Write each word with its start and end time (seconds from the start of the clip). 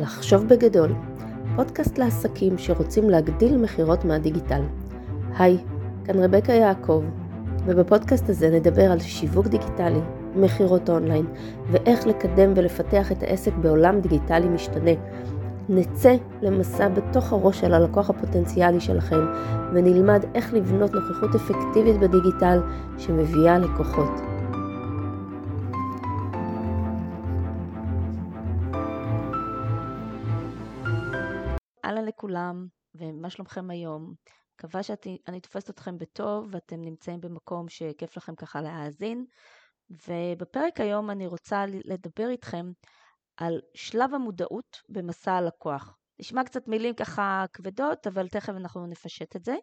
לחשוב 0.00 0.48
בגדול, 0.48 0.92
פודקאסט 1.56 1.98
לעסקים 1.98 2.58
שרוצים 2.58 3.10
להגדיל 3.10 3.56
מכירות 3.56 4.04
מהדיגיטל. 4.04 4.62
היי, 5.38 5.58
כאן 6.04 6.18
רבקה 6.18 6.52
יעקב, 6.52 7.02
ובפודקאסט 7.66 8.28
הזה 8.28 8.50
נדבר 8.50 8.92
על 8.92 9.00
שיווק 9.00 9.46
דיגיטלי, 9.46 10.00
מכירות 10.36 10.90
אונליין, 10.90 11.26
ואיך 11.70 12.06
לקדם 12.06 12.52
ולפתח 12.56 13.12
את 13.12 13.22
העסק 13.22 13.52
בעולם 13.54 14.00
דיגיטלי 14.00 14.48
משתנה. 14.48 14.90
נצא 15.68 16.14
למסע 16.42 16.88
בתוך 16.88 17.32
הראש 17.32 17.60
של 17.60 17.74
הלקוח 17.74 18.10
הפוטנציאלי 18.10 18.80
שלכם, 18.80 19.26
ונלמד 19.74 20.24
איך 20.34 20.54
לבנות 20.54 20.94
נוכחות 20.94 21.34
אפקטיבית 21.34 21.98
בדיגיטל 22.00 22.60
שמביאה 22.98 23.58
לקוחות. 23.58 24.33
לכולם, 32.24 32.66
ומה 32.94 33.30
שלומכם 33.30 33.70
היום? 33.70 34.14
מקווה 34.54 34.82
שאני 34.82 35.40
תופסת 35.42 35.70
אתכם 35.70 35.98
בטוב 35.98 36.48
ואתם 36.50 36.80
נמצאים 36.80 37.20
במקום 37.20 37.68
שכיף 37.68 38.16
לכם 38.16 38.34
ככה 38.34 38.60
להאזין. 38.60 39.24
ובפרק 39.90 40.80
היום 40.80 41.10
אני 41.10 41.26
רוצה 41.26 41.64
לדבר 41.84 42.28
איתכם 42.28 42.72
על 43.36 43.60
שלב 43.74 44.14
המודעות 44.14 44.82
במסע 44.88 45.32
הלקוח. 45.32 45.96
נשמע 46.18 46.44
קצת 46.44 46.68
מילים 46.68 46.94
ככה 46.94 47.44
כבדות, 47.52 48.06
אבל 48.06 48.28
תכף 48.28 48.52
אנחנו 48.56 48.86
נפשט 48.86 49.36
את 49.36 49.44
זה, 49.44 49.56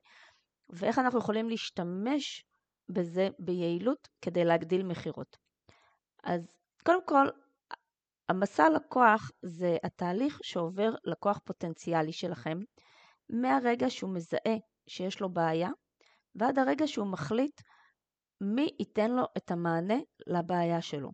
ואיך 0.70 1.00
אנחנו 1.00 1.20
יכולים 1.20 1.50
להשתמש 1.50 2.46
בזה 2.90 3.30
ביעילות 3.40 4.08
כדי 4.22 4.46
להגדיל 4.46 4.84
מכירות. 4.84 5.38
אז 6.24 6.58
קודם 6.86 7.06
כל, 7.06 7.28
המסע 8.32 8.70
לקוח 8.70 9.32
זה 9.42 9.78
התהליך 9.84 10.40
שעובר 10.44 10.92
לקוח 11.04 11.40
פוטנציאלי 11.46 12.12
שלכם 12.12 12.58
מהרגע 13.30 13.90
שהוא 13.90 14.14
מזהה 14.14 14.58
שיש 14.88 15.20
לו 15.20 15.34
בעיה 15.34 15.70
ועד 16.36 16.60
הרגע 16.60 16.88
שהוא 16.88 17.08
מחליט 17.08 17.62
מי 18.42 18.70
ייתן 18.80 19.12
לו 19.12 19.24
את 19.38 19.52
המענה 19.52 19.98
לבעיה 20.28 20.82
שלו. 20.82 21.12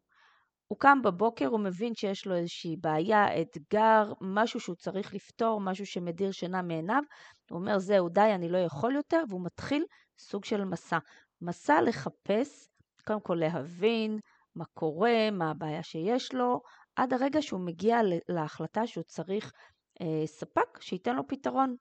הוא 0.68 0.80
קם 0.80 1.02
בבוקר, 1.04 1.48
הוא 1.48 1.59
מבין 1.59 1.94
שיש 1.96 2.26
לו 2.26 2.36
איזושהי 2.36 2.76
בעיה, 2.82 3.42
אתגר, 3.42 4.14
משהו 4.22 4.59
שהוא 4.59 4.76
צריך 4.76 5.14
לפתור, 5.14 5.62
משהו 5.62 5.86
שמדיר 5.86 6.31
שינה 6.31 6.62
מעיניו, 6.62 7.04
הוא 7.50 7.59
אומר 7.59 7.80
זהו 7.80 8.09
די, 8.09 8.31
אני 8.36 8.50
לא 8.50 8.58
יכול 8.58 8.96
יותר, 8.96 9.24
והוא 9.30 9.46
מתחיל 9.46 9.86
סוג 10.20 10.46
של 10.46 10.64
מסע. 10.66 10.98
מסע 11.42 11.81
לחפש, 11.81 12.68
קודם 13.06 13.22
כל 13.22 13.36
להבין 13.36 14.20
מה 14.56 14.66
קורה, 14.74 15.31
מה 15.31 15.52
הבעיה 15.52 15.84
שיש 15.84 16.34
לו, 16.34 16.62
עד 16.98 17.14
הרגע 17.14 17.42
שהוא 17.42 17.66
מגיע 17.66 17.98
להחלטה 18.30 18.88
שהוא 18.88 19.03
צריך 19.03 19.53
אה, 20.02 20.28
ספק 20.28 20.81
שייתן 20.81 21.16
לו 21.16 21.28
פתרון. 21.28 21.76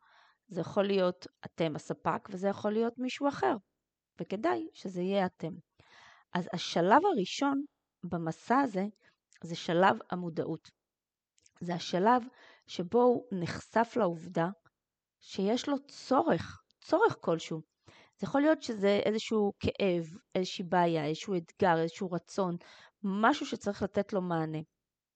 זה 0.48 0.60
יכול 0.60 0.84
להיות 0.84 1.26
אתם 1.44 1.76
הספק 1.76 2.28
וזה 2.30 2.48
יכול 2.48 2.72
להיות 2.72 2.98
מישהו 2.98 3.28
אחר, 3.28 3.56
וכדאי 4.20 4.68
שזה 4.72 5.02
יהיה 5.02 5.26
אתם. 5.26 5.52
אז 6.32 6.48
השלב 6.52 7.02
הראשון 7.06 7.64
במסע 8.04 8.58
הזה 8.58 8.84
זה 9.42 9.56
שלב 9.56 9.96
המודעות. 10.10 10.70
זה 11.60 11.74
השלב 11.74 12.22
שבו 12.66 13.02
הוא 13.02 13.24
נחשף 13.32 13.92
לעובדה 13.96 14.48
שיש 15.20 15.68
לו 15.68 15.76
צורך, 15.88 16.62
צורך 16.80 17.16
כלשהו. 17.20 17.60
זה 18.18 18.26
יכול 18.26 18.40
להיות 18.40 18.62
שזה 18.62 19.00
איזשהו 19.04 19.52
כאב, 19.60 20.04
איזושהי 20.34 20.64
בעיה, 20.64 21.06
איזשהו 21.06 21.36
אתגר, 21.36 21.78
איזשהו 21.78 22.10
רצון, 22.10 22.56
משהו 23.02 23.46
שצריך 23.46 23.82
לתת 23.82 24.12
לו 24.12 24.22
מענה. 24.22 24.58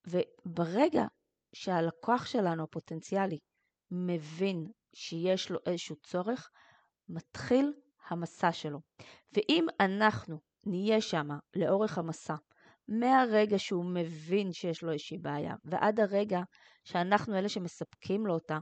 וברגע 0.06 1.05
שהלקוח 1.53 2.27
שלנו 2.27 2.65
הפוטנציאלי 2.65 3.39
מבין 3.91 4.67
שיש 4.95 5.51
לו 5.51 5.59
איזשהו 5.67 5.97
צורך, 5.97 6.51
מתחיל 7.09 7.73
המסע 8.09 8.53
שלו. 8.53 8.81
ואם 9.33 9.67
אנחנו 9.81 10.41
נהיה 10.66 11.00
שם 11.00 11.28
לאורך 11.56 11.99
המסע, 11.99 12.34
מהרגע 12.88 13.59
שהוא 13.59 13.84
מבין 13.84 14.53
שיש 14.53 14.83
לו 14.83 14.93
איזושהי 14.93 15.19
בעיה, 15.19 15.55
ועד 15.65 16.00
הרגע 16.00 16.41
שאנחנו 16.84 17.38
אלה 17.38 17.49
שמספקים 17.49 18.27
לו 18.27 18.34
אותה, 18.34 18.59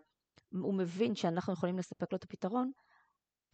הוא 0.52 0.74
מבין 0.74 1.14
שאנחנו 1.14 1.52
יכולים 1.52 1.78
לספק 1.78 2.12
לו 2.12 2.16
את 2.16 2.24
הפתרון, 2.24 2.70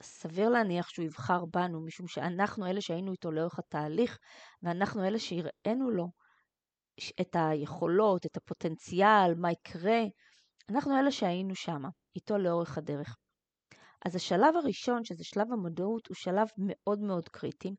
סביר 0.00 0.48
להניח 0.48 0.88
שהוא 0.88 1.04
יבחר 1.04 1.44
בנו, 1.44 1.84
משום 1.84 2.06
שאנחנו 2.06 2.66
אלה 2.66 2.80
שהיינו 2.80 3.12
איתו 3.12 3.30
לאורך 3.32 3.58
התהליך, 3.58 4.18
ואנחנו 4.62 5.04
אלה 5.04 5.18
שהראינו 5.18 5.90
לו 5.90 6.08
את 7.20 7.36
היכולות, 7.38 8.26
את 8.26 8.36
הפוטנציאל, 8.36 9.34
מה 9.36 9.52
יקרה. 9.52 10.00
אנחנו 10.70 10.98
אלה 10.98 11.10
שהיינו 11.10 11.54
שם, 11.54 11.82
איתו 12.16 12.38
לאורך 12.38 12.78
הדרך. 12.78 13.16
אז 14.06 14.16
השלב 14.16 14.56
הראשון, 14.56 15.04
שזה 15.04 15.24
שלב 15.24 15.52
המודעות, 15.52 16.06
הוא 16.06 16.14
שלב 16.14 16.46
מאוד 16.58 17.00
מאוד 17.00 17.28
קריטי, 17.28 17.74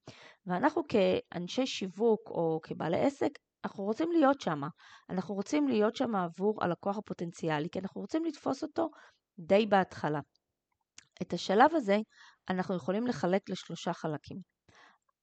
ואנחנו 0.45 0.81
כאנשי 0.87 1.65
שיווק 1.65 2.29
או 2.29 2.59
כבעלי 2.63 2.99
עסק, 2.99 3.29
אנחנו 3.65 3.83
רוצים 3.83 4.11
להיות 4.11 4.41
שם. 4.41 4.61
אנחנו 5.09 5.35
רוצים 5.35 5.67
להיות 5.67 5.95
שם 5.95 6.15
עבור 6.15 6.63
הלקוח 6.63 6.97
הפוטנציאלי, 6.97 7.69
כי 7.69 7.79
אנחנו 7.79 8.01
רוצים 8.01 8.25
לתפוס 8.25 8.63
אותו 8.63 8.89
די 9.39 9.65
בהתחלה. 9.65 10.19
את 11.21 11.33
השלב 11.33 11.75
הזה 11.75 11.97
אנחנו 12.49 12.75
יכולים 12.75 13.07
לחלק 13.07 13.49
לשלושה 13.49 13.93
חלקים. 13.93 14.37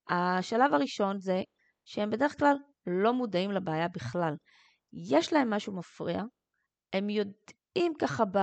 השלב 0.09 0.73
הראשון 0.73 1.19
זה 1.19 1.41
שהם 1.85 2.09
בדרך 2.09 2.39
כלל 2.39 2.55
לא 2.87 3.13
מודעים 3.13 3.51
לבעיה 3.51 3.87
בכלל. 3.87 4.35
יש 4.93 5.33
להם 5.33 5.49
משהו 5.49 5.73
מפריע, 5.73 6.23
הם 6.93 7.09
יודעים 7.09 7.93
ככה 7.99 8.25
ב... 8.25 8.37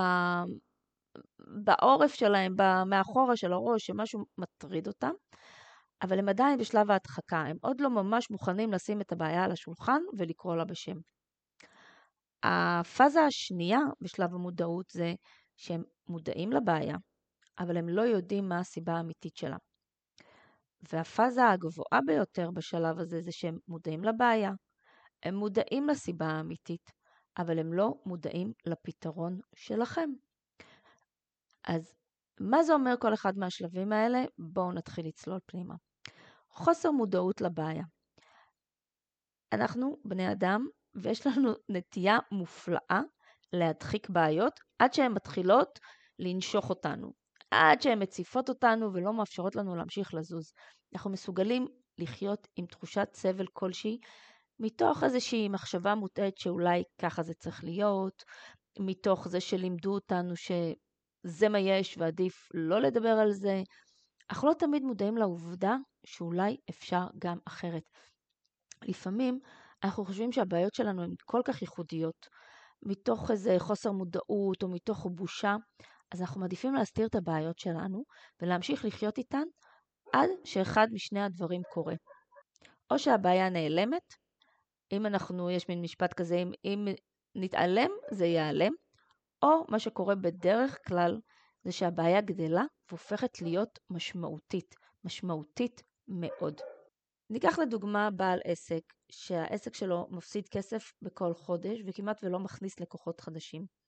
בעורף 1.64 2.14
שלהם, 2.14 2.54
מאחורה 2.86 3.36
של 3.36 3.52
הראש, 3.52 3.86
שמשהו 3.86 4.24
מטריד 4.38 4.86
אותם, 4.86 5.12
אבל 6.02 6.18
הם 6.18 6.28
עדיין 6.28 6.58
בשלב 6.58 6.90
ההדחקה, 6.90 7.38
הם 7.38 7.56
עוד 7.62 7.80
לא 7.80 7.90
ממש 7.90 8.30
מוכנים 8.30 8.72
לשים 8.72 9.00
את 9.00 9.12
הבעיה 9.12 9.44
על 9.44 9.52
השולחן 9.52 10.00
ולקרוא 10.18 10.56
לה 10.56 10.64
בשם. 10.64 10.96
הפאזה 12.42 13.20
השנייה 13.20 13.80
בשלב 14.00 14.34
המודעות 14.34 14.86
זה 14.90 15.14
שהם 15.56 15.82
מודעים 16.08 16.52
לבעיה, 16.52 16.96
אבל 17.58 17.76
הם 17.76 17.88
לא 17.88 18.02
יודעים 18.02 18.48
מה 18.48 18.58
הסיבה 18.58 18.92
האמיתית 18.92 19.36
שלה. 19.36 19.56
והפאזה 20.92 21.48
הגבוהה 21.48 22.00
ביותר 22.06 22.50
בשלב 22.50 22.98
הזה 22.98 23.20
זה 23.20 23.32
שהם 23.32 23.58
מודעים 23.68 24.04
לבעיה, 24.04 24.50
הם 25.22 25.34
מודעים 25.34 25.88
לסיבה 25.88 26.26
האמיתית, 26.26 26.90
אבל 27.38 27.58
הם 27.58 27.72
לא 27.72 27.94
מודעים 28.06 28.52
לפתרון 28.66 29.40
שלכם. 29.56 30.10
אז 31.64 31.94
מה 32.40 32.62
זה 32.62 32.72
אומר 32.72 32.94
כל 33.00 33.14
אחד 33.14 33.38
מהשלבים 33.38 33.92
האלה? 33.92 34.24
בואו 34.38 34.72
נתחיל 34.72 35.06
לצלול 35.06 35.38
פנימה. 35.46 35.74
חוסר 36.50 36.90
מודעות 36.90 37.40
לבעיה. 37.40 37.84
אנחנו 39.52 39.96
בני 40.04 40.32
אדם 40.32 40.66
ויש 40.94 41.26
לנו 41.26 41.52
נטייה 41.68 42.18
מופלאה 42.32 43.00
להדחיק 43.52 44.10
בעיות 44.10 44.60
עד 44.78 44.92
שהן 44.92 45.12
מתחילות 45.12 45.78
לנשוך 46.18 46.70
אותנו. 46.70 47.19
עד 47.50 47.82
שהן 47.82 48.02
מציפות 48.02 48.48
אותנו 48.48 48.92
ולא 48.92 49.12
מאפשרות 49.12 49.56
לנו 49.56 49.76
להמשיך 49.76 50.14
לזוז. 50.14 50.52
אנחנו 50.94 51.10
מסוגלים 51.10 51.66
לחיות 51.98 52.46
עם 52.56 52.66
תחושת 52.66 53.08
סבל 53.14 53.46
כלשהי, 53.52 53.98
מתוך 54.60 55.04
איזושהי 55.04 55.48
מחשבה 55.48 55.94
מוטעית 55.94 56.38
שאולי 56.38 56.82
ככה 57.00 57.22
זה 57.22 57.34
צריך 57.34 57.64
להיות, 57.64 58.24
מתוך 58.78 59.28
זה 59.28 59.40
שלימדו 59.40 59.94
אותנו 59.94 60.36
שזה 60.36 61.48
מה 61.48 61.58
יש 61.58 61.98
ועדיף 61.98 62.48
לא 62.54 62.80
לדבר 62.80 63.08
על 63.08 63.32
זה. 63.32 63.62
אנחנו 64.30 64.48
לא 64.48 64.54
תמיד 64.54 64.82
מודעים 64.82 65.16
לעובדה 65.16 65.76
שאולי 66.06 66.56
אפשר 66.70 67.06
גם 67.18 67.38
אחרת. 67.44 67.82
לפעמים 68.82 69.40
אנחנו 69.84 70.04
חושבים 70.04 70.32
שהבעיות 70.32 70.74
שלנו 70.74 71.02
הן 71.02 71.14
כל 71.24 71.40
כך 71.44 71.62
ייחודיות, 71.62 72.28
מתוך 72.82 73.30
איזה 73.30 73.56
חוסר 73.58 73.92
מודעות 73.92 74.62
או 74.62 74.68
מתוך 74.68 75.06
בושה, 75.14 75.56
אז 76.12 76.20
אנחנו 76.20 76.40
מעדיפים 76.40 76.74
להסתיר 76.74 77.06
את 77.06 77.14
הבעיות 77.14 77.58
שלנו 77.58 78.04
ולהמשיך 78.42 78.84
לחיות 78.84 79.18
איתן 79.18 79.44
עד 80.12 80.28
שאחד 80.44 80.86
משני 80.92 81.22
הדברים 81.22 81.62
קורה. 81.72 81.94
או 82.90 82.98
שהבעיה 82.98 83.48
נעלמת, 83.48 84.14
אם 84.92 85.06
אנחנו, 85.06 85.50
יש 85.50 85.68
מין 85.68 85.82
משפט 85.82 86.12
כזה, 86.12 86.36
אם, 86.36 86.52
אם 86.64 86.88
נתעלם 87.34 87.90
זה 88.10 88.26
ייעלם, 88.26 88.72
או 89.42 89.64
מה 89.68 89.78
שקורה 89.78 90.14
בדרך 90.14 90.78
כלל 90.88 91.20
זה 91.64 91.72
שהבעיה 91.72 92.20
גדלה 92.20 92.64
והופכת 92.88 93.42
להיות 93.42 93.78
משמעותית, 93.90 94.74
משמעותית 95.04 95.82
מאוד. 96.08 96.60
ניקח 97.30 97.58
לדוגמה 97.58 98.10
בעל 98.10 98.40
עסק 98.44 98.82
שהעסק 99.12 99.74
שלו 99.74 100.06
מפסיד 100.10 100.48
כסף 100.48 100.92
בכל 101.02 101.34
חודש 101.34 101.78
וכמעט 101.86 102.24
ולא 102.24 102.38
מכניס 102.38 102.80
לקוחות 102.80 103.20
חדשים. 103.20 103.79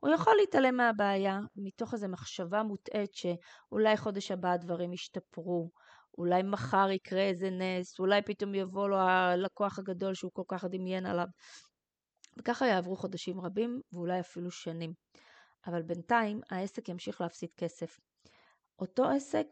הוא 0.00 0.10
יכול 0.10 0.36
להתעלם 0.36 0.76
מהבעיה 0.76 1.38
מתוך 1.56 1.94
איזו 1.94 2.08
מחשבה 2.08 2.62
מוטעית 2.62 3.14
שאולי 3.14 3.96
חודש 3.96 4.30
הבא 4.30 4.52
הדברים 4.52 4.92
ישתפרו, 4.92 5.70
אולי 6.18 6.42
מחר 6.42 6.90
יקרה 6.90 7.20
איזה 7.22 7.50
נס, 7.50 7.98
אולי 7.98 8.22
פתאום 8.22 8.54
יבוא 8.54 8.88
לו 8.88 8.96
הלקוח 8.96 9.78
הגדול 9.78 10.14
שהוא 10.14 10.30
כל 10.34 10.42
כך 10.48 10.64
דמיין 10.64 11.06
עליו. 11.06 11.26
וככה 12.38 12.66
יעברו 12.66 12.96
חודשים 12.96 13.40
רבים 13.40 13.80
ואולי 13.92 14.20
אפילו 14.20 14.50
שנים. 14.50 14.92
אבל 15.66 15.82
בינתיים 15.82 16.40
העסק 16.50 16.88
ימשיך 16.88 17.20
להפסיד 17.20 17.50
כסף. 17.56 17.98
אותו 18.78 19.04
עסק 19.04 19.46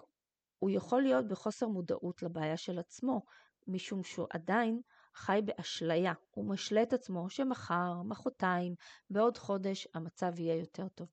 הוא 0.58 0.70
יכול 0.70 1.02
להיות 1.02 1.28
בחוסר 1.28 1.68
מודעות 1.68 2.22
לבעיה 2.22 2.56
של 2.56 2.78
עצמו, 2.78 3.22
משום 3.66 4.04
שהוא 4.04 4.26
עדיין 4.30 4.80
חי 5.16 5.40
באשליה. 5.44 6.12
הוא 6.30 6.48
משלה 6.48 6.82
את 6.82 6.92
עצמו 6.92 7.30
שמחר, 7.30 8.02
מחרתיים, 8.04 8.74
בעוד 9.10 9.38
חודש 9.38 9.88
המצב 9.94 10.40
יהיה 10.40 10.56
יותר 10.56 10.88
טוב. 10.88 11.08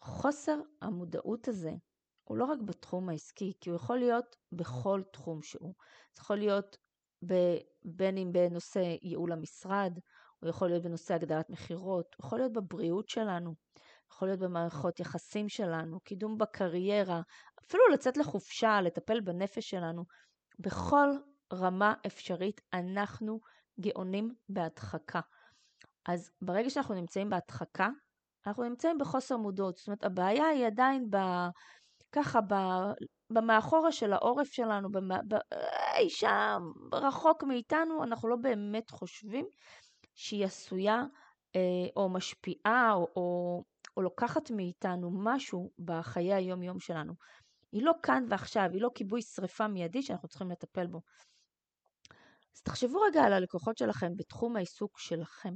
חוסר 0.00 0.56
המודעות 0.82 1.48
הזה 1.48 1.72
הוא 2.24 2.36
לא 2.36 2.44
רק 2.44 2.58
בתחום 2.60 3.08
העסקי, 3.08 3.52
כי 3.60 3.70
הוא 3.70 3.76
יכול 3.76 3.98
להיות 3.98 4.36
בכל 4.52 5.02
תחום 5.12 5.42
שהוא. 5.42 5.74
זה 6.14 6.20
יכול 6.20 6.36
להיות 6.36 6.76
ב, 7.26 7.34
בין 7.84 8.18
אם 8.18 8.32
בנושא 8.32 8.96
ייעול 9.02 9.32
המשרד, 9.32 9.98
הוא 10.40 10.50
יכול 10.50 10.68
להיות 10.68 10.82
בנושא 10.82 11.14
הגדלת 11.14 11.50
מכירות, 11.50 12.14
הוא 12.16 12.26
יכול 12.26 12.38
להיות 12.38 12.52
בבריאות 12.52 13.08
שלנו, 13.08 13.54
יכול 14.12 14.28
להיות 14.28 14.40
במערכות 14.40 15.00
יחסים 15.00 15.48
שלנו, 15.48 16.00
קידום 16.00 16.38
בקריירה, 16.38 17.20
אפילו 17.66 17.82
לצאת 17.92 18.16
לחופשה, 18.16 18.80
לטפל 18.80 19.20
בנפש 19.20 19.70
שלנו. 19.70 20.04
בכל 20.58 21.08
רמה 21.52 21.94
אפשרית 22.06 22.60
אנחנו 22.72 23.40
גאונים 23.80 24.34
בהדחקה. 24.48 25.20
אז 26.06 26.30
ברגע 26.42 26.70
שאנחנו 26.70 26.94
נמצאים 26.94 27.30
בהדחקה, 27.30 27.88
אנחנו 28.46 28.64
נמצאים 28.64 28.98
בחוסר 28.98 29.36
מודעות. 29.36 29.76
זאת 29.76 29.86
אומרת, 29.86 30.04
הבעיה 30.04 30.46
היא 30.46 30.66
עדיין 30.66 31.10
ב... 31.10 31.16
ככה 32.12 32.40
ב... 32.40 32.54
במאחורה 33.30 33.92
של 33.92 34.12
העורף 34.12 34.52
שלנו, 34.52 34.88
ב... 34.92 34.98
אי 35.96 36.10
שם, 36.10 36.62
רחוק 36.92 37.42
מאיתנו, 37.42 38.04
אנחנו 38.04 38.28
לא 38.28 38.36
באמת 38.36 38.90
חושבים 38.90 39.46
שהיא 40.14 40.44
עשויה 40.44 41.04
אה, 41.56 41.60
או 41.96 42.08
משפיעה 42.08 42.92
או, 42.92 43.08
או, 43.16 43.62
או 43.96 44.02
לוקחת 44.02 44.50
מאיתנו 44.50 45.10
משהו 45.14 45.70
בחיי 45.78 46.34
היום-יום 46.34 46.80
שלנו. 46.80 47.12
היא 47.72 47.82
לא 47.82 47.92
כאן 48.02 48.24
ועכשיו, 48.28 48.68
היא 48.72 48.82
לא 48.82 48.90
כיבוי 48.94 49.22
שריפה 49.22 49.68
מיידי 49.68 50.02
שאנחנו 50.02 50.28
צריכים 50.28 50.50
לטפל 50.50 50.86
בו. 50.86 51.00
אז 52.56 52.62
תחשבו 52.62 53.00
רגע 53.00 53.22
על 53.22 53.32
הלקוחות 53.32 53.76
שלכם 53.76 54.16
בתחום 54.16 54.56
העיסוק 54.56 54.98
שלכם, 54.98 55.54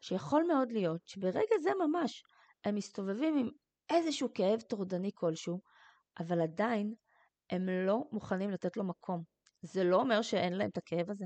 שיכול 0.00 0.44
מאוד 0.48 0.72
להיות 0.72 1.00
שברגע 1.06 1.54
זה 1.62 1.70
ממש 1.86 2.22
הם 2.64 2.74
מסתובבים 2.74 3.38
עם 3.38 3.48
איזשהו 3.90 4.34
כאב 4.34 4.60
טורדני 4.60 5.10
כלשהו, 5.14 5.60
אבל 6.18 6.40
עדיין 6.40 6.94
הם 7.50 7.68
לא 7.68 8.04
מוכנים 8.12 8.50
לתת 8.50 8.76
לו 8.76 8.84
מקום. 8.84 9.22
זה 9.62 9.84
לא 9.84 9.96
אומר 9.96 10.22
שאין 10.22 10.52
להם 10.52 10.70
את 10.70 10.76
הכאב 10.76 11.10
הזה, 11.10 11.24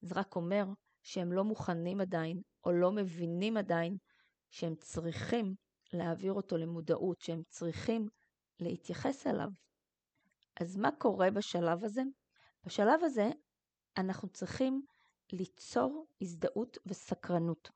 זה 0.00 0.14
רק 0.14 0.36
אומר 0.36 0.64
שהם 1.02 1.32
לא 1.32 1.44
מוכנים 1.44 2.00
עדיין, 2.00 2.40
או 2.64 2.72
לא 2.72 2.92
מבינים 2.92 3.56
עדיין, 3.56 3.96
שהם 4.50 4.74
צריכים 4.74 5.54
להעביר 5.92 6.32
אותו 6.32 6.56
למודעות, 6.56 7.20
שהם 7.20 7.42
צריכים 7.48 8.08
להתייחס 8.60 9.26
אליו. 9.26 9.48
אז 10.60 10.76
מה 10.76 10.90
קורה 10.98 11.30
בשלב 11.30 11.84
הזה? 11.84 12.02
בשלב 12.64 13.04
הזה 13.04 13.30
אנחנו 13.96 14.28
צריכים 14.28 14.82
ליצור 15.32 16.06
הזדהות 16.20 16.78
וסקרנות. 16.86 17.70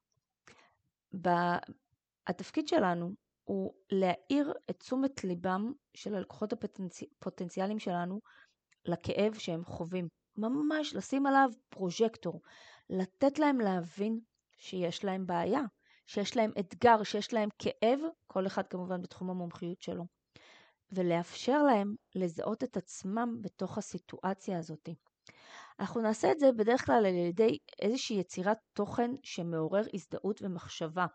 התפקיד 2.26 2.68
שלנו 2.68 3.14
הוא 3.44 3.74
להאיר 3.90 4.52
את 4.70 4.78
תשומת 4.78 5.24
ליבם 5.24 5.72
של 5.94 6.14
הלקוחות 6.14 6.52
הפוטנציאליים 6.52 7.78
שלנו 7.78 8.20
לכאב 8.84 9.34
שהם 9.34 9.64
חווים. 9.64 10.08
ממש 10.36 10.94
לשים 10.94 11.26
עליו 11.26 11.50
פרוז'קטור, 11.68 12.40
לתת 12.90 13.38
להם 13.38 13.60
להבין 13.60 14.20
שיש 14.56 15.04
להם 15.04 15.26
בעיה, 15.26 15.62
שיש 16.06 16.36
להם 16.36 16.50
אתגר, 16.60 17.02
שיש 17.02 17.32
להם 17.32 17.48
כאב, 17.58 18.00
כל 18.26 18.46
אחד 18.46 18.66
כמובן 18.66 19.02
בתחום 19.02 19.30
המומחיות 19.30 19.82
שלו, 19.82 20.06
ולאפשר 20.92 21.62
להם 21.62 21.94
לזהות 22.14 22.64
את 22.64 22.76
עצמם 22.76 23.38
בתוך 23.40 23.78
הסיטואציה 23.78 24.58
הזאת. 24.58 24.88
אנחנו 25.80 26.00
נעשה 26.00 26.32
את 26.32 26.38
זה 26.38 26.52
בדרך 26.52 26.86
כלל 26.86 27.06
על 27.06 27.14
ידי 27.14 27.58
איזושהי 27.82 28.16
יצירת 28.16 28.56
תוכן 28.72 29.10
שמעורר 29.22 29.82
הזדהות 29.94 30.42
ומחשבה. 30.42 31.06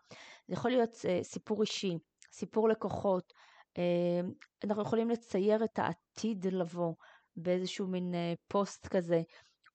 זה 0.48 0.54
יכול 0.54 0.70
להיות 0.70 0.94
uh, 0.94 1.22
סיפור 1.22 1.62
אישי, 1.62 1.98
סיפור 2.32 2.68
לקוחות, 2.68 3.32
uh, 3.78 4.64
אנחנו 4.64 4.82
יכולים 4.82 5.10
לצייר 5.10 5.64
את 5.64 5.78
העתיד 5.78 6.46
לבוא 6.46 6.94
באיזשהו 7.36 7.86
מין 7.86 8.14
uh, 8.14 8.38
פוסט 8.48 8.86
כזה, 8.86 9.22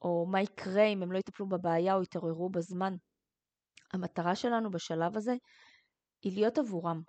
או 0.02 0.26
מה 0.32 0.42
יקרה 0.42 0.84
אם 0.84 1.04
הם 1.04 1.12
לא 1.12 1.18
יטפלו 1.18 1.50
בבעיה 1.50 1.96
או 1.96 2.04
יתעוררו 2.04 2.50
בזמן. 2.50 2.96
המטרה 3.94 4.36
שלנו 4.36 4.72
בשלב 4.72 5.18
הזה 5.18 5.36
היא 6.24 6.34
להיות 6.34 6.58
עבורם, 6.58 7.02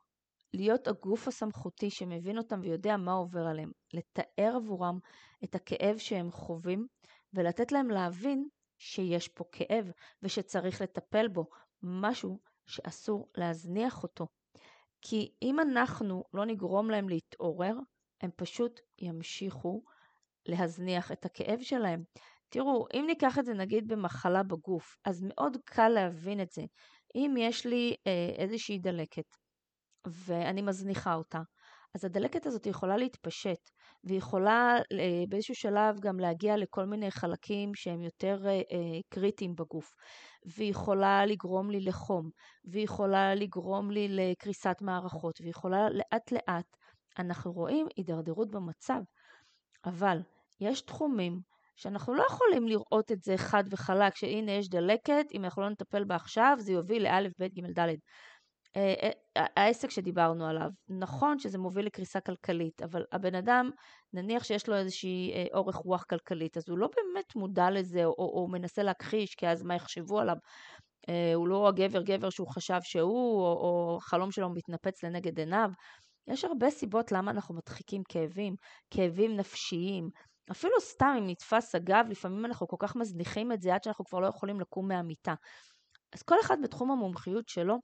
להיות 0.55 0.89
הגוף 0.89 1.29
הסמכותי 1.29 1.91
שמבין 1.91 2.39
אותם 2.39 2.61
ויודע 2.63 2.97
מה 2.97 3.13
עובר 3.13 3.47
עליהם, 3.47 3.71
לתאר 3.95 4.57
עבורם 4.57 4.99
את 5.45 5.55
הכאב 5.55 5.99
שהם 5.99 6.31
חווים 6.31 6.87
ולתת 7.35 7.73
להם 7.73 7.91
להבין 7.91 8.49
שיש 8.79 9.29
פה 9.29 9.45
כאב 9.53 9.91
ושצריך 10.23 10.81
לטפל 10.81 11.29
בו, 11.29 11.49
משהו 11.83 12.41
שאסור 12.67 13.31
להזניח 13.35 14.03
אותו. 14.03 14.27
כי 15.01 15.33
אם 15.43 15.61
אנחנו 15.61 16.25
לא 16.35 16.47
נגרום 16.47 16.91
להם 16.91 17.09
להתעורר, 17.09 17.75
הם 18.21 18.31
פשוט 18.37 18.81
ימשיכו 18.99 19.83
להזניח 20.47 21.13
את 21.13 21.25
הכאב 21.25 21.59
שלהם. 21.63 22.03
תראו, 22.49 22.87
אם 22.95 23.05
ניקח 23.07 23.39
את 23.39 23.47
זה 23.47 23.55
נגיד 23.55 23.89
במחלה 23.89 24.43
בגוף, 24.43 24.97
אז 25.05 25.25
מאוד 25.29 25.57
קל 25.65 25.89
להבין 25.89 26.41
את 26.41 26.51
זה. 26.51 26.63
אם 27.15 27.35
יש 27.39 27.67
לי 27.67 27.97
אה, 28.07 28.35
איזושהי 28.39 28.79
דלקת 28.79 29.37
ואני 30.07 30.63
מזניחה 30.63 31.15
אותה, 31.15 31.41
אז 31.95 32.05
הדלקת 32.05 32.47
הזאת 32.47 32.67
יכולה 32.67 32.97
להתפשט, 32.97 33.71
ויכולה 34.05 34.77
אה, 34.93 35.25
באיזשהו 35.29 35.55
שלב 35.55 36.01
גם 36.01 36.21
להגיע 36.21 36.57
לכל 36.57 36.85
מיני 36.85 37.11
חלקים 37.11 37.75
שהם 37.75 38.03
יותר 38.03 38.47
אה, 38.47 38.51
אה, 38.53 39.01
קריטיים 39.09 39.55
בגוף, 39.55 39.95
ויכולה 40.57 41.27
לגרום 41.27 41.71
לי 41.71 41.81
לחום, 41.81 42.31
ויכולה 42.65 43.35
לגרום 43.35 43.91
לי 43.91 44.09
לקריסת 44.09 44.77
מערכות, 44.81 45.41
ויכולה 45.41 45.89
לאט 45.91 46.33
לאט, 46.33 46.77
אנחנו 47.19 47.53
רואים 47.53 47.87
הידרדרות 47.97 48.51
במצב. 48.51 49.01
אבל 49.85 50.19
יש 50.61 50.81
תחומים 50.81 51.41
שאנחנו 51.77 52.15
לא 52.15 52.25
יכולים 52.31 52.69
לראות 52.69 53.13
את 53.13 53.23
זה 53.23 53.37
חד 53.37 53.65
וחלק, 53.71 54.17
שהנה 54.17 54.53
יש 54.53 54.69
דלקת, 54.69 55.27
אם 55.35 55.45
אנחנו 55.45 55.63
לא 55.63 55.69
נטפל 55.69 56.05
בה 56.05 56.17
עכשיו, 56.17 56.57
זה 56.59 56.73
יוביל 56.73 57.03
לאלף, 57.03 57.33
בית, 57.39 57.55
ג', 57.55 57.79
ד'. 57.79 57.95
אה, 58.79 59.11
אה, 59.37 59.47
העסק 59.57 59.91
שדיברנו 59.91 60.47
עליו, 60.47 60.71
נכון 60.89 61.39
שזה 61.39 61.59
מוביל 61.59 61.87
לקריסה 61.87 62.21
כלכלית, 62.21 62.83
אבל 62.83 63.05
הבן 63.13 63.35
אדם, 63.35 63.71
נניח 64.13 64.45
שיש 64.45 64.69
לו 64.69 64.77
איזושהי 64.77 65.33
אה, 65.33 65.47
אורך 65.55 65.77
רוח 65.77 66.05
כלכלית, 66.05 66.57
אז 66.57 66.69
הוא 66.69 66.79
לא 66.79 66.89
באמת 66.97 67.37
מודע 67.37 67.71
לזה, 67.71 68.05
או, 68.05 68.11
או, 68.19 68.43
או 68.43 68.49
מנסה 68.49 68.83
להכחיש, 68.83 69.35
כי 69.35 69.49
אז 69.49 69.63
מה 69.63 69.75
יחשבו 69.75 70.21
עליו? 70.21 70.37
הוא 71.35 71.49
לא 71.49 71.69
הגבר 71.69 72.03
גבר 72.03 72.31
שהוא 72.31 72.49
חשב 72.49 72.79
שהוא, 72.83 73.41
או, 73.41 73.53
או 73.53 73.99
חלום 74.01 74.31
שלו 74.31 74.51
מתנפץ 74.51 75.05
לנגד 75.05 75.39
עיניו. 75.39 75.71
יש 76.27 76.45
הרבה 76.45 76.71
סיבות 76.71 77.13
למה 77.13 77.31
אנחנו 77.31 77.55
מדחיקים 77.55 78.03
כאבים, 78.09 78.55
כאבים 78.91 79.37
נפשיים. 79.37 80.11
אפילו 80.51 80.81
סתם 80.81 81.15
אם 81.19 81.27
נתפס 81.27 81.75
הגב, 81.75 82.05
לפעמים 82.09 82.45
אנחנו 82.45 82.69
כל 82.69 82.77
כך 82.79 82.97
מזניחים 82.97 83.53
את 83.53 83.63
זה 83.63 83.75
עד 83.75 83.83
שאנחנו 83.83 84.05
כבר 84.05 84.21
לא 84.21 84.27
יכולים 84.27 84.61
לקום 84.61 84.89
מהמיטה. 84.89 85.35
אז 86.13 86.23
כל 86.23 86.37
אחד 86.41 86.57
בתחום 86.63 86.91
המומחיות 86.91 87.49
שלו, 87.49 87.79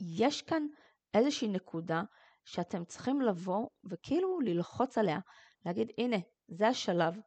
יש 0.00 0.42
כאן 0.42 0.66
איזושהי 1.14 1.48
נקודה 1.48 2.02
שאתם 2.44 2.84
צריכים 2.84 3.20
לבוא 3.20 3.68
וכאילו 3.84 4.40
ללחוץ 4.40 4.98
עליה, 4.98 5.18
להגיד 5.66 5.90
הנה, 5.98 6.16
זה 6.48 6.68
השלב 6.68 7.20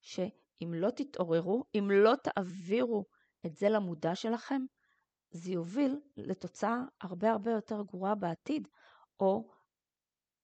שאם 0.00 0.74
לא 0.74 0.90
תתעוררו, 0.90 1.64
אם 1.74 1.90
לא 1.92 2.14
תעבירו 2.16 3.04
את 3.46 3.56
זה 3.56 3.68
למודע 3.68 4.14
שלכם, 4.14 4.62
זה 5.30 5.50
יוביל 5.50 6.00
לתוצאה 6.16 6.78
הרבה 7.00 7.30
הרבה 7.30 7.50
יותר 7.50 7.82
גרועה 7.82 8.14
בעתיד, 8.14 8.68
או 9.20 9.50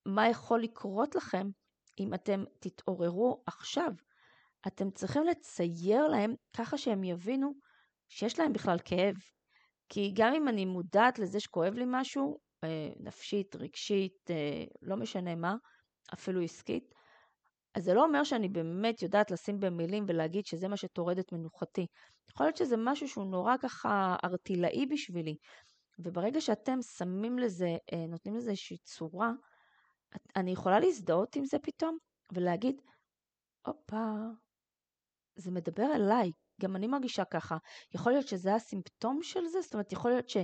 מה 0.06 0.28
יכול 0.28 0.62
לקרות 0.62 1.14
לכם 1.14 1.50
אם 1.98 2.14
אתם 2.14 2.44
תתעוררו 2.60 3.42
עכשיו. 3.46 3.92
אתם 4.66 4.90
צריכים 4.90 5.24
לצייר 5.24 6.08
להם 6.08 6.34
ככה 6.56 6.78
שהם 6.78 7.04
יבינו 7.04 7.52
שיש 8.08 8.38
להם 8.38 8.52
בכלל 8.52 8.78
כאב, 8.84 9.14
כי 9.88 10.12
גם 10.16 10.34
אם 10.34 10.48
אני 10.48 10.64
מודעת 10.64 11.18
לזה 11.18 11.40
שכואב 11.40 11.74
לי 11.74 11.84
משהו, 11.86 12.38
אה, 12.64 12.88
נפשית, 13.00 13.56
רגשית, 13.56 14.30
אה, 14.30 14.64
לא 14.82 14.96
משנה 14.96 15.34
מה, 15.34 15.54
אפילו 16.14 16.40
עסקית, 16.40 16.94
אז 17.74 17.84
זה 17.84 17.94
לא 17.94 18.04
אומר 18.04 18.24
שאני 18.24 18.48
באמת 18.48 19.02
יודעת 19.02 19.30
לשים 19.30 19.60
במילים 19.60 20.04
ולהגיד 20.08 20.46
שזה 20.46 20.68
מה 20.68 20.76
שטורד 20.76 21.18
את 21.18 21.32
מנוחתי. 21.32 21.86
יכול 22.30 22.46
להיות 22.46 22.56
שזה 22.56 22.76
משהו 22.78 23.08
שהוא 23.08 23.26
נורא 23.26 23.56
ככה 23.56 24.16
ארטילאי 24.24 24.86
בשבילי, 24.86 25.36
וברגע 25.98 26.40
שאתם 26.40 26.78
שמים 26.82 27.38
לזה, 27.38 27.76
אה, 27.92 28.06
נותנים 28.08 28.36
לזה 28.36 28.50
איזושהי 28.50 28.78
צורה, 28.78 29.30
אני 30.36 30.50
יכולה 30.50 30.80
להזדהות 30.80 31.36
עם 31.36 31.44
זה 31.44 31.58
פתאום 31.58 31.98
ולהגיד, 32.32 32.82
הופה, 33.66 34.06
זה 35.36 35.50
מדבר 35.50 35.86
אליי, 35.94 36.30
גם 36.60 36.76
אני 36.76 36.86
מרגישה 36.86 37.24
ככה. 37.24 37.56
יכול 37.94 38.12
להיות 38.12 38.28
שזה 38.28 38.54
הסימפטום 38.54 39.22
של 39.22 39.46
זה? 39.46 39.60
זאת 39.60 39.74
אומרת, 39.74 39.92
יכול 39.92 40.10
להיות 40.10 40.28
ש, 40.28 40.36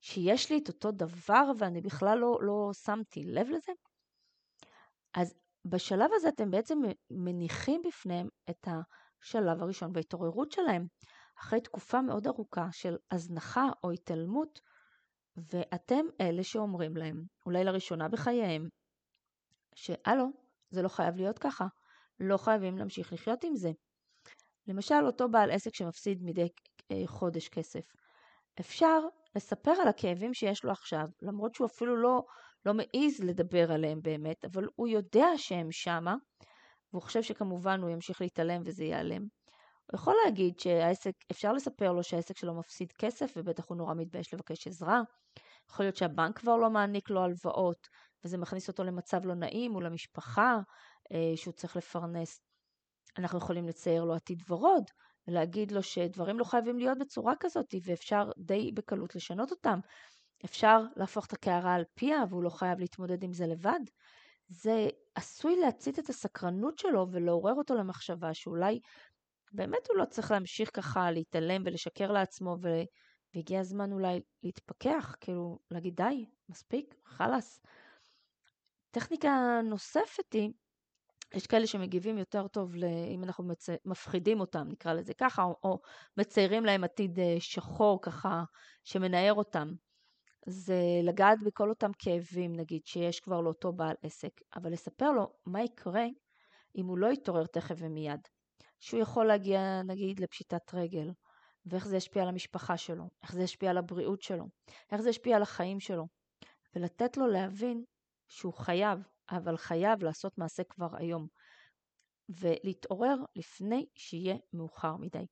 שיש 0.00 0.50
לי 0.52 0.58
את 0.58 0.68
אותו 0.68 0.90
דבר 0.90 1.50
ואני 1.58 1.80
בכלל 1.80 2.18
לא, 2.18 2.38
לא 2.40 2.70
שמתי 2.72 3.24
לב 3.24 3.46
לזה? 3.48 3.72
אז 5.14 5.34
בשלב 5.64 6.10
הזה 6.14 6.28
אתם 6.28 6.50
בעצם 6.50 6.78
מניחים 7.10 7.82
בפניהם 7.86 8.28
את 8.50 8.68
השלב 8.68 9.62
הראשון 9.62 9.92
בהתעוררות 9.92 10.52
שלהם. 10.52 10.86
אחרי 11.40 11.60
תקופה 11.60 12.02
מאוד 12.02 12.26
ארוכה 12.26 12.68
של 12.72 12.96
הזנחה 13.10 13.68
או 13.84 13.90
התעלמות, 13.90 14.60
ואתם 15.36 16.06
אלה 16.20 16.44
שאומרים 16.44 16.96
להם, 16.96 17.24
אולי 17.46 17.64
לראשונה 17.64 18.08
בחייהם, 18.08 18.68
שהלו, 19.74 20.26
זה 20.70 20.82
לא 20.82 20.88
חייב 20.88 21.16
להיות 21.16 21.38
ככה, 21.38 21.66
לא 22.20 22.36
חייבים 22.36 22.78
להמשיך 22.78 23.12
לחיות 23.12 23.44
עם 23.44 23.56
זה. 23.56 23.70
למשל, 24.66 25.06
אותו 25.06 25.28
בעל 25.28 25.50
עסק 25.50 25.74
שמפסיד 25.74 26.22
מדי 26.22 26.48
אה, 26.90 27.02
חודש 27.06 27.48
כסף. 27.48 27.84
אפשר 28.60 29.00
לספר 29.36 29.70
על 29.70 29.88
הכאבים 29.88 30.34
שיש 30.34 30.64
לו 30.64 30.70
עכשיו, 30.70 31.06
למרות 31.22 31.54
שהוא 31.54 31.66
אפילו 31.66 31.96
לא, 31.96 32.22
לא 32.66 32.74
מעז 32.74 33.20
לדבר 33.24 33.72
עליהם 33.72 34.02
באמת, 34.02 34.44
אבל 34.44 34.68
הוא 34.74 34.88
יודע 34.88 35.26
שהם 35.36 35.72
שמה, 35.72 36.14
והוא 36.92 37.02
חושב 37.02 37.22
שכמובן 37.22 37.80
הוא 37.82 37.90
ימשיך 37.90 38.20
להתעלם 38.20 38.62
וזה 38.64 38.84
ייעלם. 38.84 39.22
הוא 39.86 39.98
יכול 39.98 40.14
להגיד 40.24 40.60
שהעסק, 40.60 41.12
אפשר 41.30 41.52
לספר 41.52 41.92
לו 41.92 42.02
שהעסק 42.02 42.36
שלו 42.36 42.54
מפסיד 42.54 42.92
כסף 42.92 43.32
ובטח 43.36 43.64
הוא 43.68 43.76
נורא 43.76 43.94
מתבייש 43.94 44.34
לבקש 44.34 44.66
עזרה. 44.66 45.00
יכול 45.70 45.86
להיות 45.86 45.96
שהבנק 45.96 46.38
כבר 46.38 46.56
לא 46.56 46.70
מעניק 46.70 47.10
לו 47.10 47.22
הלוואות 47.22 47.88
וזה 48.24 48.38
מכניס 48.38 48.68
אותו 48.68 48.84
למצב 48.84 49.24
לא 49.24 49.34
נעים 49.34 49.72
מול 49.72 49.86
המשפחה 49.86 50.58
אה, 51.12 51.32
שהוא 51.36 51.52
צריך 51.52 51.76
לפרנס. 51.76 52.40
אנחנו 53.18 53.38
יכולים 53.38 53.68
לצייר 53.68 54.04
לו 54.04 54.14
עתיד 54.14 54.42
ורוד 54.48 54.84
ולהגיד 55.28 55.72
לו 55.72 55.82
שדברים 55.82 56.38
לא 56.38 56.44
חייבים 56.44 56.78
להיות 56.78 56.98
בצורה 56.98 57.34
כזאת 57.40 57.74
ואפשר 57.82 58.30
די 58.38 58.72
בקלות 58.72 59.14
לשנות 59.14 59.50
אותם. 59.50 59.80
אפשר 60.44 60.82
להפוך 60.96 61.26
את 61.26 61.32
הקערה 61.32 61.74
על 61.74 61.84
פיה 61.94 62.24
והוא 62.30 62.42
לא 62.42 62.50
חייב 62.50 62.78
להתמודד 62.78 63.22
עם 63.22 63.32
זה 63.32 63.46
לבד. 63.46 63.80
זה 64.48 64.88
עשוי 65.14 65.56
להצית 65.60 65.98
את 65.98 66.08
הסקרנות 66.08 66.78
שלו 66.78 67.06
ולעורר 67.10 67.54
אותו 67.54 67.74
למחשבה 67.74 68.34
שאולי 68.34 68.80
באמת 69.52 69.88
הוא 69.88 69.96
לא 69.96 70.04
צריך 70.04 70.30
להמשיך 70.30 70.70
ככה 70.72 71.10
להתעלם 71.10 71.62
ולשקר 71.64 72.12
לעצמו, 72.12 72.56
ו... 72.62 72.68
והגיע 73.34 73.60
הזמן 73.60 73.92
אולי 73.92 74.20
להתפכח, 74.42 75.16
כאילו 75.20 75.58
להגיד 75.70 75.96
די, 75.96 76.26
מספיק, 76.48 76.94
חלאס. 77.06 77.60
טכניקה 78.90 79.60
נוספת 79.64 80.32
היא, 80.32 80.52
יש 81.34 81.46
כאלה 81.46 81.66
שמגיבים 81.66 82.18
יותר 82.18 82.48
טוב. 82.48 82.74
אם 83.14 83.24
אנחנו 83.24 83.44
מצ... 83.44 83.68
מפחידים 83.84 84.40
אותם, 84.40 84.68
נקרא 84.68 84.92
לזה 84.92 85.14
ככה, 85.14 85.42
או, 85.42 85.56
או 85.64 85.80
מציירים 86.16 86.64
להם 86.64 86.84
עתיד 86.84 87.18
אה, 87.18 87.36
שחור 87.38 88.02
ככה, 88.02 88.44
שמנער 88.84 89.34
אותם. 89.34 89.68
זה 90.46 90.80
לגעת 91.02 91.38
בכל 91.42 91.70
אותם 91.70 91.90
כאבים, 91.98 92.52
נגיד, 92.56 92.86
שיש 92.86 93.20
כבר 93.20 93.40
לאותו 93.40 93.72
בעל 93.72 93.94
עסק, 94.02 94.40
אבל 94.56 94.72
לספר 94.72 95.10
לו 95.10 95.32
מה 95.46 95.62
יקרה 95.62 96.04
אם 96.76 96.86
הוא 96.86 96.98
לא 96.98 97.12
יתעורר 97.12 97.46
תכף 97.46 97.74
ומיד. 97.78 98.20
שהוא 98.80 99.00
יכול 99.00 99.26
להגיע 99.26 99.82
נגיד 99.82 100.20
לפשיטת 100.20 100.74
רגל, 100.74 101.10
ואיך 101.66 101.86
זה 101.86 101.96
ישפיע 101.96 102.22
על 102.22 102.28
המשפחה 102.28 102.76
שלו, 102.76 103.04
איך 103.22 103.32
זה 103.32 103.42
ישפיע 103.42 103.70
על 103.70 103.78
הבריאות 103.78 104.22
שלו, 104.22 104.44
איך 104.92 105.00
זה 105.00 105.10
ישפיע 105.10 105.36
על 105.36 105.42
החיים 105.42 105.80
שלו, 105.80 106.06
ולתת 106.76 107.16
לו 107.16 107.26
להבין 107.26 107.84
שהוא 108.28 108.52
חייב, 108.52 108.98
אבל 109.30 109.56
חייב 109.56 110.02
לעשות 110.02 110.38
מעשה 110.38 110.64
כבר 110.64 110.96
היום, 110.96 111.26
ולהתעורר 112.28 113.16
לפני 113.36 113.86
שיהיה 113.94 114.36
מאוחר 114.52 114.96
מדי. 114.96 115.26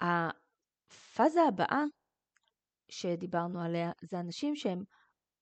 הפאזה 0.00 1.40
הבאה 1.48 1.82
שדיברנו 2.88 3.60
עליה 3.60 3.92
זה 4.02 4.20
אנשים 4.20 4.56
שהם 4.56 4.84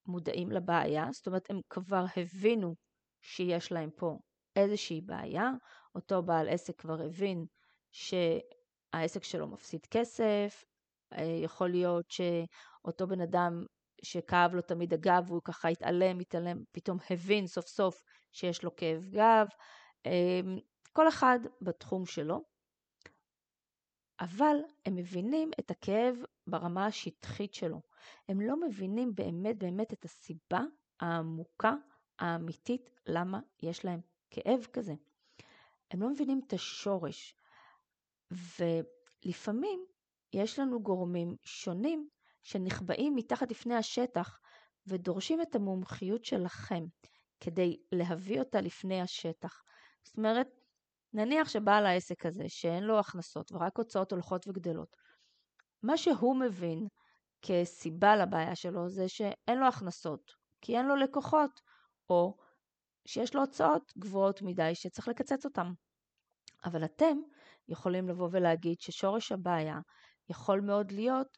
מודעים 0.06 0.50
לבעיה, 0.50 1.06
זאת 1.12 1.26
אומרת 1.26 1.50
הם 1.50 1.60
כבר 1.70 2.04
הבינו 2.16 2.74
שיש 3.20 3.72
להם 3.72 3.90
פה 3.96 4.18
איזושהי 4.56 5.00
בעיה, 5.00 5.50
אותו 5.94 6.22
בעל 6.22 6.48
עסק 6.48 6.80
כבר 6.80 7.02
הבין 7.02 7.46
שהעסק 7.92 9.24
שלו 9.24 9.48
מפסיד 9.48 9.86
כסף, 9.86 10.64
אה, 11.12 11.22
יכול 11.44 11.70
להיות 11.70 12.10
שאותו 12.10 13.06
בן 13.06 13.20
אדם 13.20 13.64
שכאב 14.02 14.54
לו 14.54 14.62
תמיד 14.62 14.94
הגב 14.94 15.24
והוא 15.26 15.42
ככה 15.44 15.68
התעלם, 15.68 16.20
התעלם, 16.20 16.62
פתאום 16.72 16.98
הבין 17.10 17.46
סוף 17.46 17.66
סוף 17.66 18.02
שיש 18.32 18.64
לו 18.64 18.76
כאב 18.76 19.06
גב, 19.10 19.46
אמ, 20.06 20.58
כל 20.92 21.08
אחד 21.08 21.38
בתחום 21.60 22.06
שלו, 22.06 22.44
אבל 24.20 24.56
הם 24.86 24.96
מבינים 24.96 25.50
את 25.60 25.70
הכאב 25.70 26.16
ברמה 26.46 26.86
השטחית 26.86 27.54
שלו. 27.54 27.80
הם 28.28 28.40
לא 28.40 28.60
מבינים 28.60 29.14
באמת 29.14 29.58
באמת 29.58 29.92
את 29.92 30.04
הסיבה 30.04 30.60
העמוקה 31.00 31.72
האמיתית 32.18 32.90
למה 33.06 33.40
יש 33.62 33.84
להם 33.84 34.00
כאב 34.30 34.66
כזה. 34.72 34.94
הם 35.90 36.02
לא 36.02 36.10
מבינים 36.10 36.40
את 36.46 36.52
השורש. 36.52 37.34
ולפעמים 38.32 39.84
יש 40.32 40.58
לנו 40.58 40.82
גורמים 40.82 41.36
שונים 41.44 42.08
שנחבאים 42.42 43.16
מתחת 43.16 43.50
לפני 43.50 43.74
השטח 43.74 44.38
ודורשים 44.86 45.42
את 45.42 45.54
המומחיות 45.54 46.24
שלכם 46.24 46.84
כדי 47.40 47.76
להביא 47.92 48.40
אותה 48.40 48.60
לפני 48.60 49.00
השטח. 49.00 49.62
זאת 50.02 50.16
אומרת, 50.16 50.48
נניח 51.12 51.48
שבעל 51.48 51.86
העסק 51.86 52.26
הזה, 52.26 52.44
שאין 52.48 52.84
לו 52.84 52.98
הכנסות 52.98 53.52
ורק 53.52 53.78
הוצאות 53.78 54.12
הולכות 54.12 54.48
וגדלות, 54.48 54.96
מה 55.82 55.96
שהוא 55.96 56.36
מבין 56.36 56.86
כסיבה 57.42 58.16
לבעיה 58.16 58.56
שלו 58.56 58.88
זה 58.88 59.08
שאין 59.08 59.58
לו 59.58 59.66
הכנסות, 59.66 60.32
כי 60.60 60.76
אין 60.78 60.86
לו 60.86 60.96
לקוחות, 60.96 61.60
או 62.10 62.36
שיש 63.06 63.34
לו 63.34 63.40
הוצאות 63.40 63.92
גבוהות 63.98 64.42
מדי 64.42 64.74
שצריך 64.74 65.08
לקצץ 65.08 65.44
אותן. 65.44 65.72
אבל 66.64 66.84
אתם 66.84 67.16
יכולים 67.68 68.08
לבוא 68.08 68.28
ולהגיד 68.32 68.80
ששורש 68.80 69.32
הבעיה 69.32 69.78
יכול 70.28 70.60
מאוד 70.60 70.92
להיות 70.92 71.36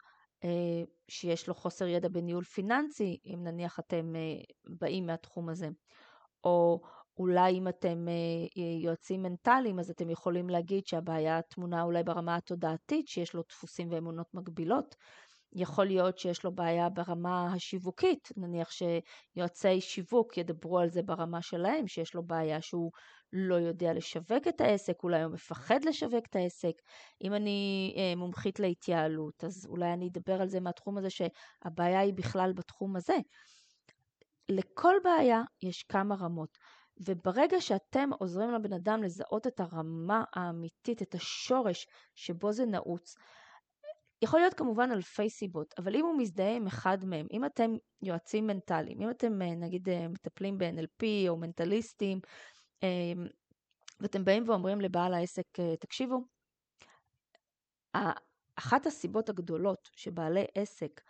שיש 1.09 1.49
לו 1.49 1.55
חוסר 1.55 1.87
ידע 1.87 2.09
בניהול 2.09 2.45
פיננסי, 2.45 3.19
אם 3.27 3.39
נניח 3.45 3.79
אתם 3.79 4.17
אה, 4.17 4.43
באים 4.67 5.07
מהתחום 5.07 5.49
הזה. 5.49 5.69
או 6.45 6.81
אולי 7.19 7.59
אם 7.59 7.69
אתם 7.69 8.09
אה, 8.09 8.63
יועצים 8.83 9.23
מנטליים, 9.23 9.79
אז 9.79 9.91
אתם 9.91 10.11
יכולים 10.11 10.51
להגיד 10.51 10.87
שהבעיה 10.87 11.43
תמונה 11.43 11.83
אולי 11.83 12.03
ברמה 12.03 12.37
התודעתית, 12.37 13.09
שיש 13.09 13.35
לו 13.35 13.43
דפוסים 13.49 13.89
ואמונות 13.91 14.35
מגבילות. 14.35 14.97
יכול 15.55 15.87
להיות 15.87 16.19
שיש 16.19 16.45
לו 16.45 16.55
בעיה 16.55 16.89
ברמה 16.89 17.53
השיווקית, 17.53 18.29
נניח 18.37 18.71
שיועצי 18.71 19.81
שיווק 19.81 20.39
ידברו 20.39 20.79
על 20.79 20.91
זה 20.91 21.03
ברמה 21.03 21.43
שלהם, 21.43 21.87
שיש 21.87 22.15
לו 22.15 22.23
בעיה 22.23 22.61
שהוא 22.61 22.91
לא 23.33 23.55
יודע 23.55 23.93
לשווק 23.93 24.49
את 24.49 24.61
העסק, 24.61 25.03
אולי 25.03 25.23
הוא 25.23 25.33
מפחד 25.33 25.85
לשווק 25.85 26.27
את 26.31 26.37
העסק. 26.37 26.73
אם 27.23 27.35
אני 27.35 27.95
אה, 27.97 28.17
מומחית 28.17 28.61
להתייעלות, 28.61 29.45
אז 29.45 29.67
אולי 29.67 29.93
אני 29.93 30.09
אדבר 30.09 30.41
על 30.41 30.49
זה 30.49 30.61
מהתחום 30.61 30.99
הזה 30.99 31.09
שהבעיה 31.11 32.01
היא 32.01 32.15
בכלל 32.15 32.53
בתחום 32.53 32.97
הזה. 32.97 33.17
לכל 34.49 34.95
בעיה 35.05 35.43
יש 35.63 35.83
כמה 35.83 36.15
רמות. 36.15 36.59
וברגע 37.07 37.61
שאתם 37.61 38.11
עוזרים 38.19 38.51
לבן 38.51 38.73
אדם 38.73 39.03
לזהות 39.03 39.47
את 39.47 39.61
הרמה 39.61 40.25
האמיתית, 40.35 41.03
את 41.03 41.15
השורש 41.15 41.87
שבו 42.15 42.53
זה 42.53 42.67
נעוץ, 42.67 43.15
יכול 44.25 44.41
להיות 44.41 44.55
כמובן 44.55 44.91
אלפי 44.93 45.31
סיבות, 45.31 45.75
אבל 45.79 45.97
אם 45.97 46.05
הוא 46.05 46.19
מזדהה 46.19 46.57
עם 46.57 46.67
אחד 46.67 47.05
מהם, 47.05 47.27
אם 47.33 47.45
אתם 47.45 47.71
יועצים 48.03 48.47
מנטליים, 48.47 49.03
אם 49.03 49.11
אתם 49.11 49.43
אה, 49.43 49.55
נגיד 49.55 49.89
אה, 49.89 50.09
מטפלים 50.09 50.59
ב-NLP 50.59 51.29
או 51.29 51.37
מנטליסטים, 51.37 52.21
אמ, 52.83 53.27
ואתם 54.01 54.25
באים 54.25 54.49
ואומרים 54.49 54.81
לבעל 54.81 55.15
העסק, 55.15 55.61
אה, 55.61 55.77
תקשיבו, 55.77 56.25
אחת 58.57 58.87
הסיבות 58.87 59.29
הגדולות 59.29 59.89
שבעלי 59.97 60.45
עסק 60.55 61.01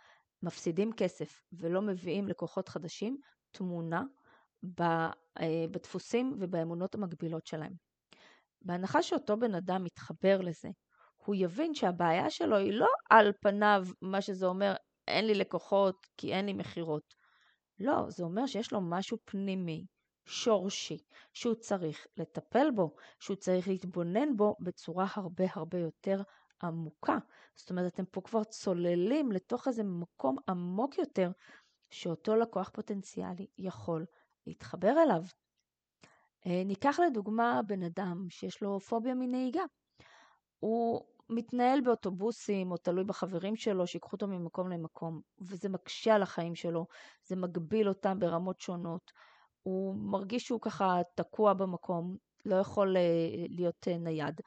מפסידים 0.43 0.93
כסף 0.93 1.41
ולא 1.53 1.81
מביאים 1.81 2.27
לקוחות 2.27 2.69
חדשים, 2.69 3.17
טמונה 3.51 4.03
בדפוסים 5.71 6.37
ובאמונות 6.39 6.95
המקבילות 6.95 7.47
שלהם. 7.47 7.73
בהנחה 8.61 9.03
שאותו 9.03 9.37
בן 9.37 9.55
אדם 9.55 9.83
מתחבר 9.83 10.41
לזה, 10.41 10.69
הוא 11.25 11.35
יבין 11.35 11.73
שהבעיה 11.73 12.29
שלו 12.29 12.57
היא 12.57 12.73
לא 12.73 12.87
על 13.09 13.31
פניו 13.41 13.85
מה 14.01 14.21
שזה 14.21 14.45
אומר, 14.45 14.73
אין 15.07 15.27
לי 15.27 15.33
לקוחות 15.33 16.07
כי 16.17 16.33
אין 16.33 16.45
לי 16.45 16.53
מכירות. 16.53 17.13
לא, 17.79 18.09
זה 18.09 18.23
אומר 18.23 18.45
שיש 18.45 18.73
לו 18.73 18.81
משהו 18.81 19.17
פנימי, 19.25 19.85
שורשי, 20.25 20.97
שהוא 21.33 21.55
צריך 21.55 22.07
לטפל 22.17 22.71
בו, 22.75 22.95
שהוא 23.19 23.35
צריך 23.37 23.67
להתבונן 23.67 24.37
בו 24.37 24.55
בצורה 24.59 25.05
הרבה 25.15 25.45
הרבה 25.55 25.77
יותר 25.77 26.21
עמוקה. 26.63 27.17
זאת 27.55 27.69
אומרת, 27.69 27.93
אתם 27.93 28.05
פה 28.05 28.21
כבר 28.21 28.43
צוללים 28.43 29.31
לתוך 29.31 29.67
איזה 29.67 29.83
מקום 29.83 30.37
עמוק 30.49 30.97
יותר, 30.97 31.31
שאותו 31.89 32.35
לקוח 32.35 32.69
פוטנציאלי 32.73 33.47
יכול 33.57 34.05
להתחבר 34.47 34.93
אליו. 35.03 35.23
אה, 36.47 36.63
ניקח 36.65 36.99
לדוגמה 36.99 37.61
בן 37.67 37.83
אדם 37.83 38.25
שיש 38.29 38.61
לו 38.61 38.79
פוביה 38.79 39.13
מנהיגה. 39.13 39.63
הוא 40.59 41.14
מתנהל 41.29 41.81
באוטובוסים 41.81 42.71
או 42.71 42.77
תלוי 42.77 43.03
בחברים 43.03 43.55
שלו 43.55 43.87
שיקחו 43.87 44.11
אותו 44.11 44.27
ממקום 44.27 44.69
למקום, 44.69 45.21
וזה 45.41 45.69
מקשה 45.69 46.15
על 46.15 46.21
החיים 46.21 46.55
שלו, 46.55 46.87
זה 47.23 47.35
מגביל 47.35 47.89
אותם 47.89 48.19
ברמות 48.19 48.61
שונות. 48.61 49.11
הוא 49.63 49.95
מרגיש 49.95 50.43
שהוא 50.43 50.61
ככה 50.61 51.01
תקוע 51.15 51.53
במקום, 51.53 52.17
לא 52.45 52.55
יכול 52.55 52.97
אה, 52.97 53.01
להיות 53.49 53.87
אה, 53.87 53.97
נייד. 53.97 54.41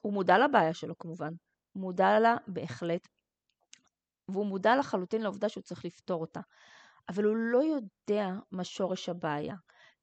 הוא 0.00 0.12
מודע 0.12 0.38
לבעיה 0.38 0.74
שלו 0.74 0.98
כמובן, 0.98 1.32
מודע 1.74 2.20
לה 2.20 2.36
בהחלט, 2.46 3.08
והוא 4.28 4.46
מודע 4.46 4.76
לחלוטין 4.76 5.22
לעובדה 5.22 5.48
שהוא 5.48 5.62
צריך 5.62 5.84
לפתור 5.84 6.20
אותה. 6.20 6.40
אבל 7.08 7.24
הוא 7.24 7.36
לא 7.36 7.58
יודע 7.58 8.32
מה 8.50 8.64
שורש 8.64 9.08
הבעיה. 9.08 9.54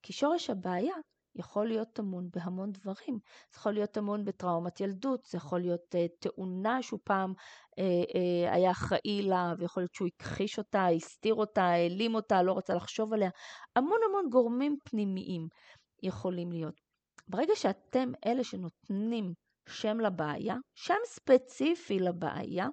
כי 0.01 0.13
שורש 0.13 0.49
הבעיה 0.49 0.95
יכול 1.35 1.67
להיות 1.67 1.87
טמון 1.93 2.29
בהמון 2.35 2.71
דברים. 2.71 3.19
זה 3.51 3.57
יכול 3.57 3.71
להיות 3.71 3.91
טמון 3.91 4.25
בטראומת 4.25 4.79
ילדות, 4.81 5.25
זה 5.25 5.37
יכול 5.37 5.59
להיות 5.59 5.95
uh, 5.95 5.97
תאונה 6.19 6.81
שהוא 6.81 6.99
פעם 7.03 7.31
uh, 7.31 7.73
uh, 7.75 8.53
היה 8.53 8.71
אחראי 8.71 9.21
לה, 9.21 9.53
ויכול 9.59 9.83
להיות 9.83 9.93
שהוא 9.93 10.07
הכחיש 10.07 10.57
אותה, 10.57 10.87
הסתיר 10.87 11.33
אותה, 11.33 11.63
העלים 11.63 12.15
אותה, 12.15 12.43
לא 12.43 12.57
רצה 12.57 12.73
לחשוב 12.73 13.13
עליה. 13.13 13.29
המון 13.75 13.99
המון 14.09 14.29
גורמים 14.29 14.77
פנימיים 14.83 15.47
יכולים 16.03 16.51
להיות. 16.51 16.75
ברגע 17.27 17.53
שאתם 17.55 18.11
אלה 18.25 18.43
שנותנים 18.43 19.33
שם 19.69 19.99
לבעיה, 19.99 20.55
שם 20.75 20.99
ספציפי 21.05 21.99
לבעיה, 21.99 22.67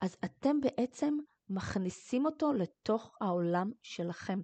אז 0.00 0.16
אתם 0.24 0.60
בעצם 0.60 1.14
מכניסים 1.50 2.26
אותו 2.26 2.52
לתוך 2.52 3.16
העולם 3.20 3.70
שלכם. 3.82 4.40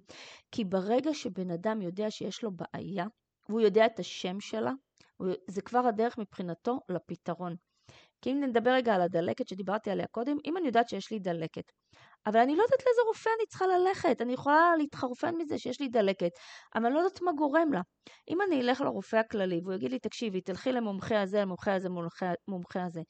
כי 0.51 0.63
ברגע 0.63 1.13
שבן 1.13 1.51
אדם 1.51 1.81
יודע 1.81 2.11
שיש 2.11 2.43
לו 2.43 2.51
בעיה, 2.51 3.05
והוא 3.49 3.61
יודע 3.61 3.85
את 3.85 3.99
השם 3.99 4.39
שלה, 4.39 4.71
זה 5.47 5.61
כבר 5.61 5.87
הדרך 5.87 6.17
מבחינתו 6.17 6.79
לפתרון. 6.89 7.55
כי 8.21 8.31
אם 8.31 8.43
נדבר 8.43 8.71
רגע 8.71 8.95
על 8.95 9.01
הדלקת 9.01 9.47
שדיברתי 9.47 9.91
עליה 9.91 10.07
קודם, 10.07 10.37
אם 10.45 10.57
אני 10.57 10.67
יודעת 10.67 10.89
שיש 10.89 11.11
לי 11.11 11.19
דלקת, 11.19 11.71
אבל 12.25 12.39
אני 12.39 12.55
לא 12.55 12.63
יודעת 12.63 12.79
לאיזה 12.85 13.01
רופא 13.07 13.29
אני 13.39 13.47
צריכה 13.47 13.65
ללכת, 13.67 14.21
אני 14.21 14.33
יכולה 14.33 14.75
להתחרפן 14.77 15.35
מזה 15.35 15.57
שיש 15.57 15.81
לי 15.81 15.87
דלקת, 15.87 16.31
אבל 16.75 16.85
אני 16.85 16.93
לא 16.93 16.99
יודעת 16.99 17.21
מה 17.21 17.31
גורם 17.31 17.73
לה. 17.73 17.81
אם 18.29 18.41
אני 18.41 18.61
אלך 18.61 18.81
לרופא 18.81 19.15
הכללי 19.15 19.59
והוא 19.63 19.73
יגיד 19.73 19.91
לי, 19.91 19.99
תקשיבי, 19.99 20.41
תלכי 20.41 20.71
למומחה 20.71 21.21
הזה, 21.21 21.41
למומחה 21.41 21.75
הזה, 21.75 21.89
למומחה 22.47 22.83
הזה, 22.83 23.01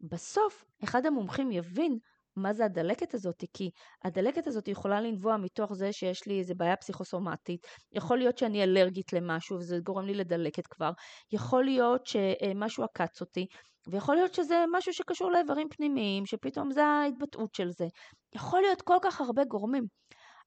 בסוף 0.00 0.64
אחד 0.84 1.06
המומחים 1.06 1.52
יבין 1.52 1.98
מה 2.38 2.52
זה 2.52 2.64
הדלקת 2.64 3.14
הזאת, 3.14 3.44
כי 3.54 3.70
הדלקת 4.04 4.46
הזאת 4.46 4.68
יכולה 4.68 5.00
לנבוע 5.00 5.36
מתוך 5.36 5.72
זה 5.74 5.92
שיש 5.92 6.26
לי 6.26 6.38
איזה 6.38 6.54
בעיה 6.54 6.76
פסיכוסומטית, 6.76 7.66
יכול 7.92 8.18
להיות 8.18 8.38
שאני 8.38 8.62
אלרגית 8.62 9.12
למשהו 9.12 9.56
וזה 9.56 9.78
גורם 9.78 10.06
לי 10.06 10.14
לדלקת 10.14 10.66
כבר, 10.66 10.90
יכול 11.32 11.64
להיות 11.64 12.06
שמשהו 12.06 12.84
עקץ 12.84 13.20
אותי, 13.20 13.46
ויכול 13.86 14.14
להיות 14.14 14.34
שזה 14.34 14.64
משהו 14.72 14.92
שקשור 14.92 15.30
לאיברים 15.30 15.68
פנימיים, 15.68 16.26
שפתאום 16.26 16.70
זה 16.70 16.84
ההתבטאות 16.84 17.54
של 17.54 17.70
זה. 17.70 17.86
יכול 18.34 18.60
להיות 18.60 18.82
כל 18.82 18.96
כך 19.02 19.20
הרבה 19.20 19.44
גורמים, 19.44 19.84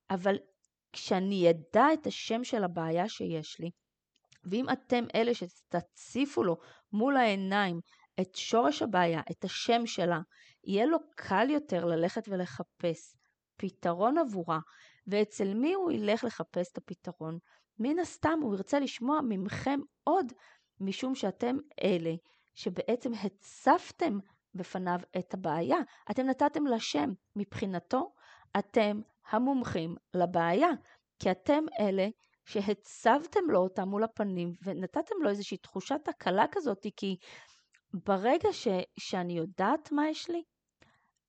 אבל 0.10 0.36
כשאני 0.94 1.50
אדע 1.50 1.86
את 1.94 2.08
השם 2.08 2.44
של 2.44 2.64
הבעיה 2.64 3.10
שיש 3.10 3.60
לי, 3.60 3.70
ואם 4.44 4.66
אתם 4.70 5.04
אלה 5.16 5.32
שתציפו 5.34 6.44
לו 6.44 6.58
מול 6.94 7.18
העיניים 7.18 7.80
את 8.20 8.36
שורש 8.36 8.82
הבעיה, 8.82 9.22
את 9.32 9.44
השם 9.44 9.86
שלה, 9.86 10.20
יהיה 10.64 10.86
לו 10.86 10.98
קל 11.16 11.50
יותר 11.50 11.86
ללכת 11.86 12.30
ולחפש 12.30 13.16
פתרון 13.58 14.18
עבורה, 14.18 14.60
ואצל 15.08 15.54
מי 15.54 15.74
הוא 15.74 15.92
ילך 15.92 16.24
לחפש 16.24 16.72
את 16.72 16.78
הפתרון? 16.78 17.38
מן 17.80 18.00
הסתם 18.00 18.40
הוא 18.42 18.56
ירצה 18.56 18.80
לשמוע 18.80 19.20
ממכם 19.24 19.80
עוד, 20.04 20.34
משום 20.80 21.16
שאתם 21.16 21.58
אלה 21.84 22.14
שבעצם 22.56 23.12
הצפתם 23.14 24.20
בפניו 24.56 25.00
את 25.18 25.34
הבעיה. 25.34 25.78
אתם 26.12 26.26
נתתם 26.26 26.66
לה 26.66 26.80
שם. 26.80 27.10
מבחינתו, 27.36 28.14
אתם 28.60 29.02
המומחים 29.30 29.96
לבעיה, 30.14 30.70
כי 31.20 31.32
אתם 31.32 31.64
אלה 31.80 32.08
שהצבתם 32.46 33.40
לו 33.50 33.60
אותה 33.60 33.86
מול 33.86 34.04
הפנים 34.04 34.54
ונתתם 34.64 35.16
לו 35.22 35.30
איזושהי 35.30 35.58
תחושת 35.58 36.08
הקלה 36.08 36.46
כזאת, 36.52 36.86
כי 36.98 37.18
ברגע 37.94 38.50
ש, 38.52 38.68
שאני 39.00 39.34
יודעת 39.34 39.92
מה 39.92 40.10
יש 40.10 40.30
לי, 40.30 40.44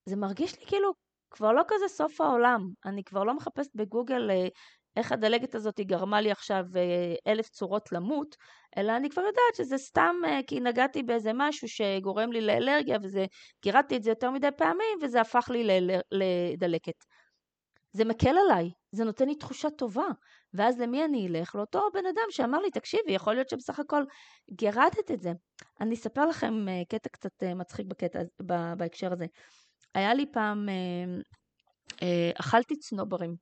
זה 0.05 0.17
מרגיש 0.17 0.59
לי 0.59 0.67
כאילו 0.67 0.93
כבר 1.31 1.53
לא 1.53 1.63
כזה 1.69 1.89
סוף 1.89 2.21
העולם. 2.21 2.69
אני 2.85 3.05
כבר 3.05 3.25
לא 3.25 3.35
מחפשת 3.35 3.71
בגוגל 3.75 4.31
אה, 4.31 4.49
איך 4.97 5.13
הדלגת 5.13 5.55
הזאת 5.55 5.81
גרמה 5.81 6.21
לי 6.21 6.31
עכשיו 6.31 6.65
אה, 6.77 7.15
אלף 7.33 7.49
צורות 7.49 7.93
למות, 7.93 8.37
אלא 8.77 8.97
אני 8.97 9.11
כבר 9.11 9.23
יודעת 9.23 9.55
שזה 9.57 9.79
סתם 9.79 10.17
אה, 10.25 10.41
כי 10.47 10.61
נגעתי 10.61 11.03
באיזה 11.03 11.31
משהו 11.35 11.69
שגורם 11.69 12.33
לי 12.33 12.41
לאלרגיה 12.41 12.99
וזה, 13.03 13.27
גירדתי 13.63 13.97
את 13.97 14.03
זה 14.03 14.11
יותר 14.11 14.31
מדי 14.31 14.49
פעמים 14.57 14.99
וזה 15.03 15.21
הפך 15.21 15.51
לי 15.51 15.89
לדלקת. 16.13 17.05
זה 17.93 18.05
מקל 18.05 18.35
עליי, 18.45 18.71
זה 18.93 19.05
נותן 19.05 19.29
לי 19.29 19.35
תחושה 19.35 19.71
טובה. 19.71 20.07
ואז 20.55 20.81
למי 20.81 21.05
אני 21.05 21.29
אלך? 21.29 21.55
לאותו 21.55 21.89
בן 21.95 22.07
אדם 22.07 22.27
שאמר 22.31 22.59
לי, 22.59 22.71
תקשיבי, 22.71 23.13
יכול 23.13 23.35
להיות 23.35 23.49
שבסך 23.49 23.79
הכל 23.79 24.03
גירדת 24.51 25.11
את 25.11 25.21
זה. 25.21 25.33
אני 25.81 25.95
אספר 25.95 26.27
לכם 26.27 26.67
קטע 26.89 27.09
קצת 27.09 27.43
מצחיק 27.43 27.87
בקטע, 27.87 28.19
בהקשר 28.77 29.13
הזה. 29.13 29.27
היה 29.95 30.15
לי 30.15 30.27
פעם, 30.33 30.69
אה, 30.69 30.75
אה, 32.03 32.31
אכלתי 32.41 32.77
צנוברים, 32.77 33.37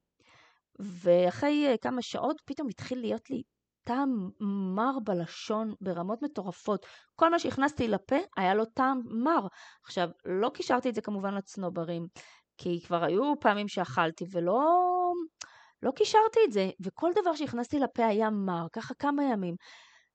ואחרי 0.78 1.66
אה, 1.66 1.76
כמה 1.76 2.02
שעות 2.02 2.42
פתאום 2.44 2.68
התחיל 2.68 3.00
להיות 3.00 3.30
לי 3.30 3.42
טעם 3.86 4.30
מר 4.74 4.98
בלשון 5.04 5.74
ברמות 5.80 6.22
מטורפות. 6.22 6.86
כל 7.16 7.30
מה 7.30 7.38
שהכנסתי 7.38 7.88
לפה 7.88 8.16
היה 8.36 8.54
לו 8.54 8.64
טעם 8.64 9.02
מר. 9.04 9.46
עכשיו, 9.84 10.08
לא 10.24 10.48
קישרתי 10.54 10.88
את 10.88 10.94
זה 10.94 11.00
כמובן 11.00 11.34
לצנוברים, 11.34 12.06
כי 12.58 12.80
כבר 12.86 13.04
היו 13.04 13.40
פעמים 13.40 13.68
שאכלתי 13.68 14.24
ולא 14.30 14.60
לא 15.82 15.90
קישרתי 15.90 16.40
את 16.46 16.52
זה, 16.52 16.70
וכל 16.80 17.10
דבר 17.22 17.34
שהכנסתי 17.34 17.78
לפה 17.78 18.06
היה 18.06 18.30
מר, 18.30 18.66
ככה 18.72 18.94
כמה 18.94 19.24
ימים. 19.24 19.54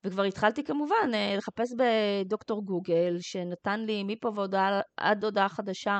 וכבר 0.03 0.23
התחלתי 0.23 0.63
כמובן 0.63 1.11
אה, 1.13 1.35
לחפש 1.37 1.73
בדוקטור 1.77 2.65
גוגל, 2.65 3.17
שנתן 3.19 3.79
לי 3.79 4.03
מפה 4.03 4.31
ועד 4.35 5.23
הודעה 5.23 5.49
חדשה 5.49 5.99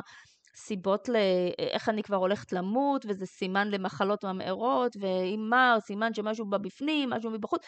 סיבות 0.55 1.09
לאיך 1.09 1.89
אני 1.89 2.03
כבר 2.03 2.15
הולכת 2.15 2.53
למות, 2.53 3.05
וזה 3.07 3.25
סימן 3.25 3.67
למחלות 3.67 4.25
ממארות, 4.25 4.95
ואם 4.99 5.47
מה, 5.49 5.75
סימן 5.79 6.13
שמשהו 6.13 6.49
בא 6.49 6.57
בפנים, 6.57 7.09
משהו 7.09 7.31
מבחוץ. 7.31 7.61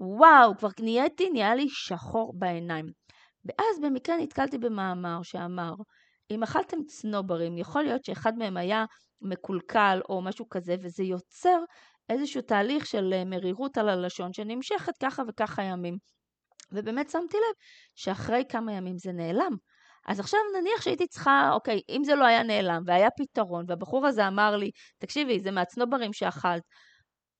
וואו, 0.00 0.56
כבר 0.58 0.68
נהייתי, 0.80 1.30
נהיה 1.30 1.54
לי 1.54 1.66
שחור 1.68 2.32
בעיניים. 2.38 2.86
ואז 3.44 3.80
במקרה 3.82 4.16
נתקלתי 4.16 4.58
במאמר 4.58 5.22
שאמר, 5.22 5.72
אם 6.30 6.42
אכלתם 6.42 6.84
צנוברים, 6.84 7.58
יכול 7.58 7.82
להיות 7.82 8.04
שאחד 8.04 8.38
מהם 8.38 8.56
היה 8.56 8.84
מקולקל 9.20 10.00
או 10.08 10.22
משהו 10.22 10.48
כזה, 10.48 10.76
וזה 10.82 11.04
יוצר 11.04 11.58
איזשהו 12.08 12.42
תהליך 12.42 12.86
של 12.86 13.12
אה, 13.12 13.24
מרירות 13.24 13.78
על 13.78 13.88
הלשון 13.88 14.32
שנמשכת 14.32 14.92
ככה 15.02 15.22
וככה 15.28 15.62
ימים. 15.62 15.98
ובאמת 16.72 17.10
שמתי 17.10 17.36
לב 17.36 17.54
שאחרי 17.94 18.44
כמה 18.48 18.72
ימים 18.72 18.98
זה 18.98 19.12
נעלם. 19.12 19.52
אז 20.06 20.20
עכשיו 20.20 20.40
נניח 20.60 20.82
שהייתי 20.82 21.06
צריכה, 21.06 21.50
אוקיי, 21.52 21.80
אם 21.88 22.04
זה 22.04 22.14
לא 22.14 22.24
היה 22.24 22.42
נעלם 22.42 22.82
והיה 22.86 23.08
פתרון, 23.10 23.64
והבחור 23.68 24.06
הזה 24.06 24.28
אמר 24.28 24.56
לי, 24.56 24.70
תקשיבי, 24.98 25.40
זה 25.40 25.50
מהצנוברים 25.50 26.12
שאכלת, 26.12 26.62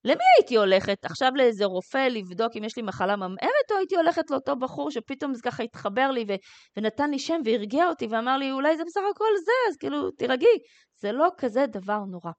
למי 0.06 0.24
הייתי 0.38 0.56
הולכת? 0.56 1.04
עכשיו 1.04 1.32
לאיזה 1.34 1.64
רופא 1.64 2.08
לבדוק 2.10 2.52
אם 2.58 2.64
יש 2.64 2.76
לי 2.76 2.82
מחלה 2.82 3.16
ממארת, 3.16 3.70
או 3.70 3.76
הייתי 3.76 3.96
הולכת 3.96 4.30
לאותו 4.30 4.56
בחור 4.56 4.90
שפתאום 4.90 5.34
זה 5.34 5.42
ככה 5.44 5.62
התחבר 5.62 6.10
לי 6.10 6.24
ו- 6.28 6.34
ונתן 6.76 7.10
לי 7.10 7.18
שם 7.18 7.40
והרגיע 7.44 7.88
אותי 7.88 8.06
ואמר 8.06 8.36
לי, 8.36 8.52
אולי 8.52 8.76
זה 8.76 8.82
בסך 8.86 9.00
הכל 9.14 9.30
זה, 9.44 9.52
אז 9.70 9.76
כאילו, 9.76 10.10
תירגעי. 10.10 10.58
זה 11.00 11.12
לא 11.12 11.28
כזה 11.38 11.66
דבר 11.66 11.98
נורא. 11.98 12.30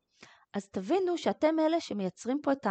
אז 0.54 0.68
תבינו 0.74 1.18
שאתם 1.18 1.60
אלה 1.60 1.80
שמייצרים 1.80 2.38
פה 2.44 2.52
את 2.52 2.68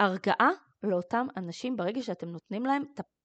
ההרגעה 0.00 0.50
לאותם 0.82 1.26
אנשים 1.36 1.76
ברגע 1.76 2.02
שאתם 2.02 2.28
נותנים 2.28 2.66
להם 2.66 2.82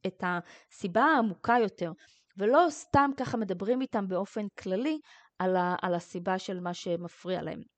את 0.07 0.23
הסיבה 0.23 1.03
העמוקה 1.03 1.55
יותר, 1.61 1.91
ולא 2.37 2.65
סתם 2.69 3.11
ככה 3.17 3.37
מדברים 3.37 3.81
איתם 3.81 4.07
באופן 4.07 4.45
כללי 4.59 4.99
על, 5.39 5.55
ה, 5.55 5.75
על 5.81 5.95
הסיבה 5.95 6.39
של 6.39 6.59
מה 6.59 6.73
שמפריע 6.73 7.41
להם. 7.41 7.72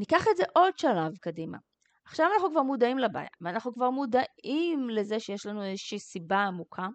ניקח 0.00 0.24
את 0.30 0.36
זה 0.36 0.44
עוד 0.54 0.78
שלב 0.78 1.16
קדימה. 1.20 1.58
עכשיו 2.06 2.26
אנחנו 2.34 2.50
כבר 2.50 2.62
מודעים 2.62 2.98
לבעיה, 2.98 3.28
ואנחנו 3.40 3.72
כבר 3.72 3.90
מודעים 3.90 4.90
לזה 4.90 5.20
שיש 5.20 5.46
לנו 5.46 5.64
איזושהי 5.64 5.98
סיבה 5.98 6.38
עמוקה, 6.38 6.86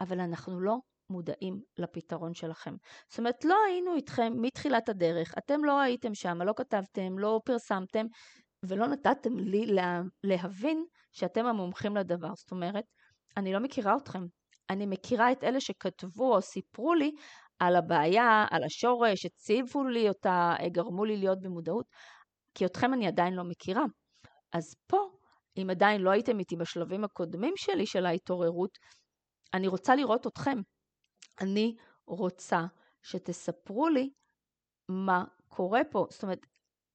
אבל 0.00 0.20
אנחנו 0.20 0.60
לא 0.60 0.76
מודעים 1.10 1.60
לפתרון 1.78 2.34
שלכם. 2.34 2.74
זאת 3.08 3.18
אומרת, 3.18 3.44
לא 3.44 3.56
היינו 3.66 3.94
איתכם 3.94 4.32
מתחילת 4.36 4.88
הדרך, 4.88 5.34
אתם 5.38 5.64
לא 5.64 5.80
הייתם 5.80 6.14
שם, 6.14 6.42
לא 6.42 6.52
כתבתם, 6.56 7.18
לא 7.18 7.40
פרסמתם, 7.44 8.06
ולא 8.66 8.86
נתתם 8.86 9.38
לי 9.38 9.66
לה, 9.66 10.00
להבין 10.24 10.84
שאתם 11.12 11.46
המומחים 11.46 11.96
לדבר. 11.96 12.34
זאת 12.34 12.50
אומרת, 12.50 12.84
אני 13.36 13.52
לא 13.52 13.60
מכירה 13.60 13.96
אתכם. 13.96 14.22
אני 14.70 14.86
מכירה 14.86 15.32
את 15.32 15.44
אלה 15.44 15.60
שכתבו 15.60 16.34
או 16.34 16.42
סיפרו 16.42 16.94
לי 16.94 17.10
על 17.58 17.76
הבעיה, 17.76 18.46
על 18.50 18.64
השורש, 18.64 19.26
הציבו 19.26 19.84
לי 19.84 20.08
אותה, 20.08 20.54
גרמו 20.72 21.04
לי 21.04 21.16
להיות 21.16 21.40
במודעות, 21.40 21.86
כי 22.54 22.66
אתכם 22.66 22.94
אני 22.94 23.06
עדיין 23.06 23.34
לא 23.34 23.44
מכירה. 23.44 23.84
אז 24.52 24.74
פה 24.86 24.98
אם 25.56 25.70
עדיין 25.70 26.00
לא 26.00 26.10
הייתם 26.10 26.38
איתי 26.38 26.56
בשלבים 26.56 27.04
הקודמים 27.04 27.54
שלי 27.56 27.86
של 27.86 28.06
ההתעוררות, 28.06 28.78
אני 29.54 29.68
רוצה 29.68 29.94
לראות 29.96 30.26
אתכם. 30.26 30.58
אני 31.40 31.74
רוצה 32.06 32.60
שתספרו 33.02 33.88
לי 33.88 34.10
מה 34.88 35.24
קורה 35.48 35.80
פה. 35.90 36.06
זאת 36.10 36.22
אומרת, 36.22 36.38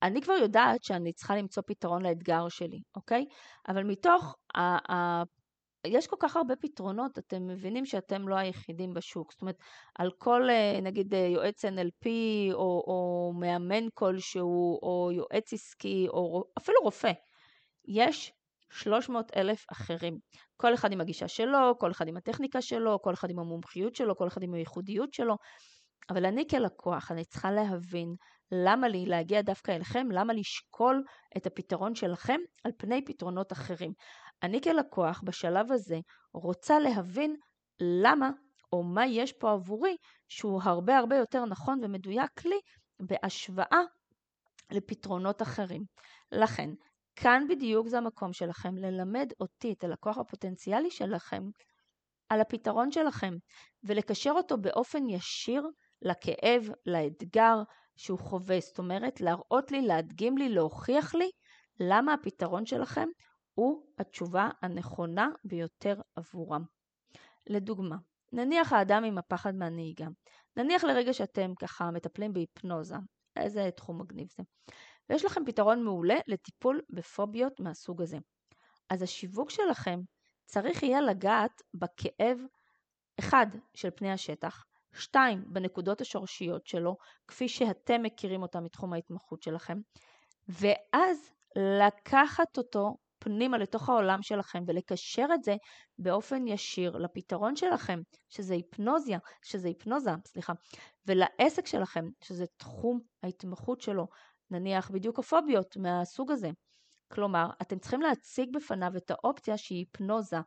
אני 0.04 0.22
כבר 0.22 0.34
יודעת 0.34 0.84
שאני 0.84 1.14
צריכה 1.14 1.36
למצוא 1.36 1.64
פתרון 1.68 2.02
לאתגר 2.06 2.50
שלי, 2.50 2.80
אוקיי? 2.96 3.26
אבל 3.68 3.84
מתוך 3.84 4.36
יש 5.86 6.08
כל 6.08 6.16
כך 6.20 6.36
הרבה 6.36 6.56
פתרונות, 6.56 7.18
אתם 7.18 7.48
מבינים 7.48 7.86
שאתם 7.86 8.28
לא 8.28 8.36
היחידים 8.36 8.94
בשוק. 8.94 9.32
זאת 9.32 9.42
אומרת, 9.42 9.58
על 10.00 10.12
כל, 10.18 10.50
אה, 10.50 10.80
נגיד, 10.82 11.14
אה, 11.14 11.20
יועץ 11.20 11.66
NLP, 11.66 12.08
או, 12.54 12.84
או 12.88 13.32
מאמן 13.40 13.84
כלשהו, 13.94 14.80
או 14.84 15.10
יועץ 15.14 15.54
עסקי, 15.54 16.08
או 16.10 16.44
אפילו 16.58 16.78
רופא, 16.84 17.12
יש 17.88 18.34
300 18.70 19.38
אלף 19.38 19.66
אחרים. 19.72 20.20
כל 20.58 20.74
אחד 20.74 20.92
עם 20.92 21.02
הגישה 21.02 21.28
שלו, 21.28 21.76
כל 21.80 21.92
אחד 21.92 22.08
עם 22.08 22.18
הטכניקה 22.18 22.62
שלו, 22.62 23.02
כל 23.02 23.14
אחד 23.14 23.30
עם 23.30 23.40
המומחיות 23.40 23.96
שלו, 23.96 24.16
כל 24.16 24.28
אחד 24.28 24.44
עם 24.44 24.54
הייחודיות 24.54 25.14
שלו. 25.14 25.36
אבל 26.10 26.26
אני 26.26 26.48
כלקוח, 26.48 27.12
אני 27.12 27.26
צריכה 27.26 27.52
להבין 27.52 28.16
למה 28.52 28.88
לי 28.88 29.06
להגיע 29.06 29.42
דווקא 29.42 29.72
אליכם, 29.72 30.08
למה 30.12 30.34
לשקול 30.34 31.04
את 31.38 31.48
הפתרון 31.48 31.96
שלכם 31.96 32.40
על 32.64 32.72
פני 32.78 33.06
פתרונות 33.06 33.52
אחרים. 33.52 33.94
אני 34.44 34.62
כלקוח 34.62 35.22
בשלב 35.26 35.72
הזה 35.72 36.00
רוצה 36.34 36.80
להבין 36.80 37.36
למה 37.80 38.30
או 38.74 38.84
מה 38.84 39.06
יש 39.06 39.34
פה 39.34 39.52
עבורי 39.52 39.96
שהוא 40.28 40.62
הרבה 40.64 40.98
הרבה 40.98 41.16
יותר 41.16 41.46
נכון 41.46 41.80
ומדויק 41.84 42.46
לי 42.46 42.60
בהשוואה 43.00 43.82
לפתרונות 44.72 45.42
אחרים. 45.42 45.84
לכן, 46.32 46.70
כאן 47.16 47.46
בדיוק 47.50 47.88
זה 47.88 47.98
המקום 47.98 48.34
שלכם 48.34 48.78
ללמד 48.78 49.32
אותי, 49.40 49.74
את 49.74 49.84
הלקוח 49.84 50.18
הפוטנציאלי 50.18 50.92
שלכם, 50.92 51.44
על 52.30 52.42
הפתרון 52.42 52.92
שלכם, 52.92 53.34
ולקשר 53.84 54.32
אותו 54.32 54.58
באופן 54.58 55.10
ישיר 55.10 55.68
לכאב, 56.02 56.70
לאתגר 56.86 57.56
שהוא 57.96 58.20
חווה. 58.20 58.60
זאת 58.60 58.78
אומרת, 58.80 59.22
להראות 59.22 59.72
לי, 59.72 59.82
להדגים 59.82 60.38
לי, 60.38 60.50
להוכיח 60.50 61.16
לי 61.16 61.30
למה 61.80 62.14
הפתרון 62.14 62.66
שלכם 62.66 63.08
הוא 63.58 63.84
התשובה 63.98 64.50
הנכונה 64.62 65.30
ביותר 65.44 66.02
עבורם. 66.16 66.64
לדוגמה, 67.48 67.96
נניח 68.32 68.74
האדם 68.74 69.04
עם 69.04 69.18
הפחד 69.18 69.56
מהנהיגה. 69.56 70.08
נניח 70.56 70.84
לרגע 70.84 71.14
שאתם 71.14 71.56
ככה 71.56 71.92
מטפלים 71.92 72.34
בהיפנוזה. 72.34 72.96
איזה 73.36 73.70
תחום 73.76 74.02
מגניב 74.02 74.28
זה. 74.38 74.44
ויש 75.10 75.26
לכם 75.26 75.46
פתרון 75.46 75.84
מעולה 75.84 76.16
לטיפול 76.28 76.82
בפוביות 76.90 77.60
מהסוג 77.60 78.02
הזה. 78.02 78.18
אז 78.90 79.02
השיווק 79.02 79.50
שלכם 79.50 80.00
צריך 80.46 80.84
יהיה 80.84 81.02
לגעת 81.02 81.62
בכאב, 81.74 82.38
אחד, 83.20 83.48
של 83.74 83.90
פני 83.92 84.12
השטח, 84.12 84.66
שתיים, 84.94 85.44
בנקודות 85.48 86.02
השורשיות 86.02 86.68
שלו, 86.68 86.98
כפי 87.28 87.50
שאתם 87.50 88.04
מכירים 88.04 88.42
אותם 88.42 88.64
מתחום 88.64 88.94
ההתמחות 88.94 89.42
שלכם, 89.42 89.78
ואז 90.48 91.32
לקחת 91.56 92.58
אותו 92.58 92.98
פנימה 93.20 93.58
לתוך 93.58 93.90
העולם 93.90 94.22
שלכם 94.22 94.64
ולקשר 94.68 95.26
את 95.34 95.44
זה 95.44 95.56
באופן 96.00 96.48
ישיר 96.48 96.98
לפתרון 96.98 97.56
שלכם, 97.56 98.00
שזה 98.30 98.54
היפנוזיה, 98.54 99.20
שזה 99.44 99.68
היפנוזה, 99.68 100.12
סליחה, 100.28 100.54
ולעסק 101.08 101.68
שלכם, 101.68 102.06
שזה 102.24 102.46
תחום 102.58 103.00
ההתמחות 103.24 103.82
שלו, 103.82 104.08
נניח 104.52 104.92
בדיוק 104.92 105.20
הפוביות 105.20 105.78
מהסוג 105.78 106.32
הזה. 106.32 106.50
כלומר, 107.14 107.50
אתם 107.62 107.80
צריכים 107.80 108.02
להציג 108.02 108.50
בפניו 108.56 108.92
את 108.98 109.12
האופציה 109.12 109.58
שהיא 109.58 109.78
היפנוזה 109.78 110.38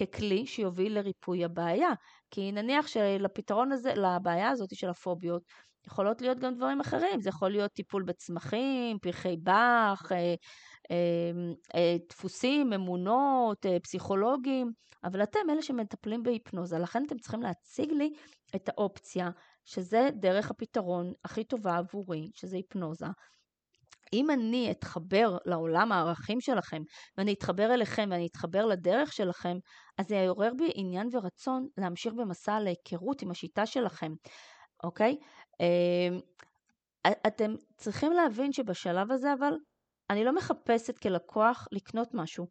ככלי 0.00 0.46
שיוביל 0.46 0.98
לריפוי 0.98 1.44
הבעיה. 1.44 1.88
כי 2.30 2.52
נניח 2.52 2.86
שלפתרון 2.86 3.72
הזה, 3.72 3.94
לבעיה 3.94 4.50
הזאת 4.50 4.76
של 4.76 4.90
הפוביות, 4.90 5.42
יכולות 5.86 6.20
להיות 6.20 6.38
גם 6.38 6.54
דברים 6.54 6.80
אחרים. 6.80 7.20
זה 7.20 7.28
יכול 7.28 7.50
להיות 7.50 7.72
טיפול 7.72 8.02
בצמחים, 8.02 8.98
פרחי 8.98 9.36
באך, 9.36 10.12
אה, 10.12 10.34
אה, 10.90 11.30
אה, 11.74 11.96
דפוסים, 12.08 12.72
אמונות, 12.72 13.66
פסיכולוגים, 13.82 14.72
אבל 15.04 15.22
אתם 15.22 15.50
אלה 15.50 15.62
שמטפלים 15.62 16.22
בהיפנוזה, 16.22 16.78
לכן 16.78 17.04
אתם 17.06 17.18
צריכים 17.18 17.42
להציג 17.42 17.92
לי 17.92 18.10
את 18.56 18.68
האופציה, 18.68 19.30
שזה 19.64 20.08
דרך 20.14 20.50
הפתרון 20.50 21.12
הכי 21.24 21.44
טובה 21.44 21.76
עבורי, 21.76 22.30
שזה 22.34 22.56
היפנוזה. 22.56 23.06
אם 24.12 24.30
אני 24.30 24.70
אתחבר 24.70 25.36
לעולם 25.44 25.92
הערכים 25.92 26.40
שלכם, 26.40 26.82
ואני 27.18 27.32
אתחבר 27.32 27.74
אליכם 27.74 28.08
ואני 28.10 28.26
אתחבר 28.26 28.66
לדרך 28.66 29.12
שלכם, 29.12 29.56
אז 29.98 30.08
זה 30.08 30.14
יעורר 30.14 30.52
בי 30.58 30.70
עניין 30.74 31.08
ורצון 31.12 31.68
להמשיך 31.78 32.12
במסע 32.14 32.60
להיכרות 32.60 33.22
עם 33.22 33.30
השיטה 33.30 33.66
שלכם, 33.66 34.12
אוקיי? 34.84 35.16
אמ, 35.60 36.20
אתם 37.26 37.54
צריכים 37.76 38.12
להבין 38.12 38.52
שבשלב 38.52 39.12
הזה 39.12 39.32
אבל, 39.32 39.52
אני 40.10 40.24
לא 40.24 40.34
מחפשת 40.34 40.98
כלקוח 40.98 41.68
לקנות 41.72 42.08
משהו. 42.14 42.46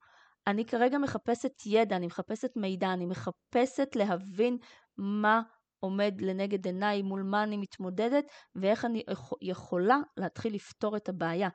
אני 0.47 0.65
כרגע 0.65 0.97
מחפשת 0.97 1.51
ידע, 1.65 1.95
אני 1.95 2.07
מחפשת 2.07 2.49
מידע, 2.55 2.93
אני 2.93 3.05
מחפשת 3.05 3.95
להבין 3.95 4.57
מה 4.97 5.41
עומד 5.79 6.21
לנגד 6.21 6.65
עיניי, 6.65 7.01
מול 7.01 7.23
מה 7.23 7.43
אני 7.43 7.57
מתמודדת 7.57 8.25
ואיך 8.55 8.85
אני 8.85 9.03
יכולה 9.41 9.97
להתחיל 10.17 10.55
לפתור 10.55 10.97
את 10.97 11.09
הבעיה. 11.09 11.49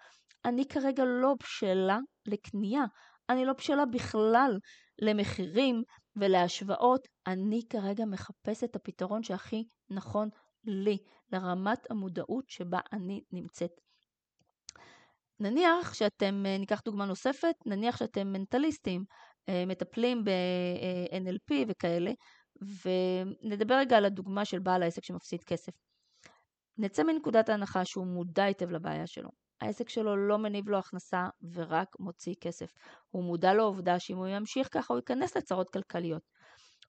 אני 0.44 0.68
כרגע 0.68 1.04
לא 1.04 1.34
בשלה 1.42 1.98
לקנייה, 2.26 2.84
אני 3.30 3.44
לא 3.44 3.52
בשלה 3.52 3.86
בכלל 3.86 4.58
למחירים 5.02 5.82
ולהשוואות, 6.16 7.00
אני 7.26 7.60
כרגע 7.70 8.04
מחפשת 8.04 8.64
את 8.64 8.76
הפתרון 8.76 9.22
שהכי 9.22 9.64
נכון 9.90 10.28
לי, 10.64 10.98
לרמת 11.32 11.90
המודעות 11.90 12.50
שבה 12.50 12.80
אני 12.92 13.22
נמצאת. 13.32 13.80
נניח 15.40 15.94
שאתם, 15.94 16.46
אה, 16.46 16.58
ניקח 16.58 16.80
דוגמה 16.84 17.04
נוספת, 17.04 17.54
נניח 17.66 17.96
שאתם 17.96 18.32
מנטליסטים, 18.32 19.04
אה, 19.48 19.64
מטפלים 19.66 20.24
ב-NLP 20.24 21.54
וכאלה, 21.68 22.10
ונדבר 22.62 23.74
רגע 23.74 23.96
על 23.96 24.04
הדוגמה 24.04 24.44
של 24.44 24.58
בעל 24.58 24.82
העסק 24.82 25.04
שמפסיד 25.04 25.44
כסף. 25.44 25.72
נצא 26.78 27.02
מנקודת 27.02 27.48
ההנחה 27.48 27.84
שהוא 27.84 28.06
מודע 28.06 28.44
היטב 28.44 28.70
לבעיה 28.70 29.06
שלו. 29.06 29.30
העסק 29.60 29.88
שלו 29.88 30.16
לא 30.16 30.38
מניב 30.38 30.68
לו 30.68 30.78
הכנסה 30.78 31.26
ורק 31.52 31.96
מוציא 32.00 32.34
כסף. 32.40 32.72
הוא 33.10 33.24
מודע 33.24 33.54
לעובדה 33.54 33.98
שאם 33.98 34.16
הוא 34.16 34.26
ימשיך 34.26 34.68
ככה 34.72 34.94
הוא 34.94 34.98
ייכנס 34.98 35.36
לצרות 35.36 35.70
כלכליות. 35.70 36.22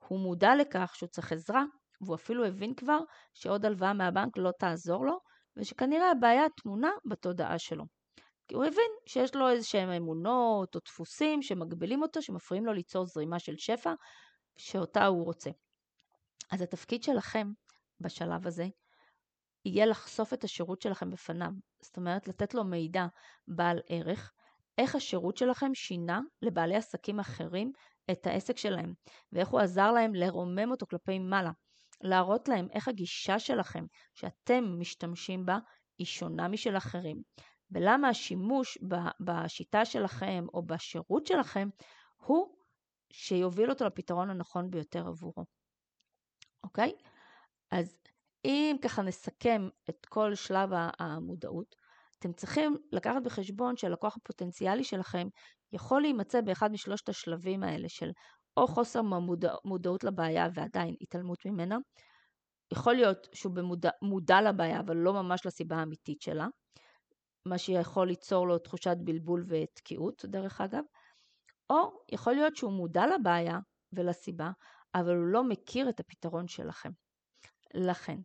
הוא 0.08 0.20
מודע 0.20 0.56
לכך 0.56 0.94
שהוא 0.96 1.10
צריך 1.10 1.32
עזרה, 1.32 1.64
והוא 2.02 2.16
אפילו 2.16 2.46
הבין 2.46 2.74
כבר 2.74 3.00
שעוד 3.34 3.66
הלוואה 3.66 3.94
מהבנק 3.94 4.38
לא 4.38 4.52
תעזור 4.60 5.06
לו, 5.06 5.20
ושכנראה 5.58 6.12
הבעיה 6.12 6.44
טמונה 6.62 6.92
בתודעה 7.06 7.60
שלו. 7.60 7.86
כי 8.48 8.56
הוא 8.56 8.66
הבין 8.66 8.92
שיש 9.06 9.36
לו 9.36 9.50
איזה 9.50 9.68
שהם 9.68 9.90
אמונות 9.90 10.76
או 10.76 10.80
דפוסים 10.86 11.42
שמגבילים 11.42 12.02
אותו, 12.02 12.22
שמפריעים 12.22 12.66
לו 12.66 12.74
ליצור 12.74 13.06
זרימה 13.06 13.40
של 13.40 13.58
שפע, 13.58 13.94
שאותה 14.58 15.06
הוא 15.06 15.26
רוצה. 15.26 15.50
אז 16.52 16.62
התפקיד 16.62 17.04
שלכם 17.04 17.48
בשלב 18.00 18.48
הזה 18.48 18.68
יהיה 19.66 19.86
לחשוף 19.86 20.34
את 20.34 20.44
השירות 20.44 20.82
שלכם 20.82 21.10
בפניו. 21.10 21.52
זאת 21.82 21.98
אומרת, 21.98 22.28
לתת 22.28 22.54
לו 22.54 22.64
מידע 22.64 23.06
בעל 23.48 23.80
ערך, 23.88 24.32
איך 24.78 24.96
השירות 24.96 25.38
שלכם 25.38 25.74
שינה 25.74 26.20
לבעלי 26.42 26.76
עסקים 26.76 27.20
אחרים 27.20 27.72
את 28.12 28.28
העסק 28.28 28.58
שלהם, 28.58 28.94
ואיך 29.32 29.50
הוא 29.50 29.60
עזר 29.60 29.92
להם 29.92 30.16
לרומם 30.16 30.72
אותו 30.72 30.88
כלפי 30.88 31.20
מעלה. 31.20 31.52
להראות 32.02 32.48
להם 32.48 32.68
איך 32.72 32.88
הגישה 32.88 33.40
שלכם, 33.40 33.86
שאתם 34.14 34.80
משתמשים 34.80 35.46
בה, 35.46 35.58
היא 35.98 36.08
שונה 36.08 36.48
משל 36.48 36.78
אחרים. 36.78 37.22
ולמה 37.72 38.10
השימוש 38.10 38.78
בשיטה 39.20 39.86
שלכם 39.86 40.46
או 40.54 40.66
בשירות 40.66 41.28
שלכם 41.28 41.70
הוא 42.16 42.56
שיוביל 43.12 43.70
אותו 43.70 43.86
לפתרון 43.86 44.30
הנכון 44.30 44.70
ביותר 44.70 45.08
עבורו. 45.08 45.46
אוקיי? 46.64 46.92
אז 47.72 47.98
אם 48.46 48.76
ככה 48.82 49.02
נסכם 49.02 49.70
את 49.90 50.06
כל 50.06 50.36
שלב 50.36 50.70
המודעות, 51.00 51.76
אתם 52.20 52.34
צריכים 52.34 52.78
לקחת 52.92 53.22
בחשבון 53.24 53.78
שהלקוח 53.78 54.18
הפוטנציאלי 54.18 54.84
שלכם 54.84 55.28
יכול 55.74 56.02
להימצא 56.02 56.42
באחד 56.42 56.72
משלושת 56.72 57.10
השלבים 57.10 57.64
האלה 57.64 57.90
של 57.90 58.10
או 58.60 58.68
חוסר 58.68 59.02
מודע, 59.02 59.54
מודעות 59.66 60.04
לבעיה 60.04 60.48
ועדיין 60.54 60.96
התעלמות 61.02 61.46
ממנה, 61.46 61.78
יכול 62.74 62.94
להיות 62.94 63.28
שהוא 63.34 63.54
במודע, 63.54 63.90
מודע 64.02 64.42
לבעיה 64.42 64.80
אבל 64.80 64.98
לא 64.98 65.14
ממש 65.14 65.46
לסיבה 65.46 65.76
האמיתית 65.76 66.22
שלה, 66.22 66.48
מה 67.46 67.58
שיכול 67.58 68.08
ליצור 68.08 68.48
לו 68.48 68.58
תחושת 68.58 68.98
בלבול 69.04 69.46
ותקיעות 69.48 70.26
דרך 70.26 70.62
אגב, 70.62 70.84
או 71.70 72.04
יכול 72.12 72.34
להיות 72.34 72.56
שהוא 72.56 72.72
מודע 72.72 73.04
לבעיה 73.08 73.60
ולסיבה, 73.94 74.52
אבל 74.96 75.16
הוא 75.16 75.26
לא 75.26 75.44
מכיר 75.44 75.90
את 75.90 76.00
הפתרון 76.00 76.48
שלכם. 76.48 76.90
לכן, 77.74 78.18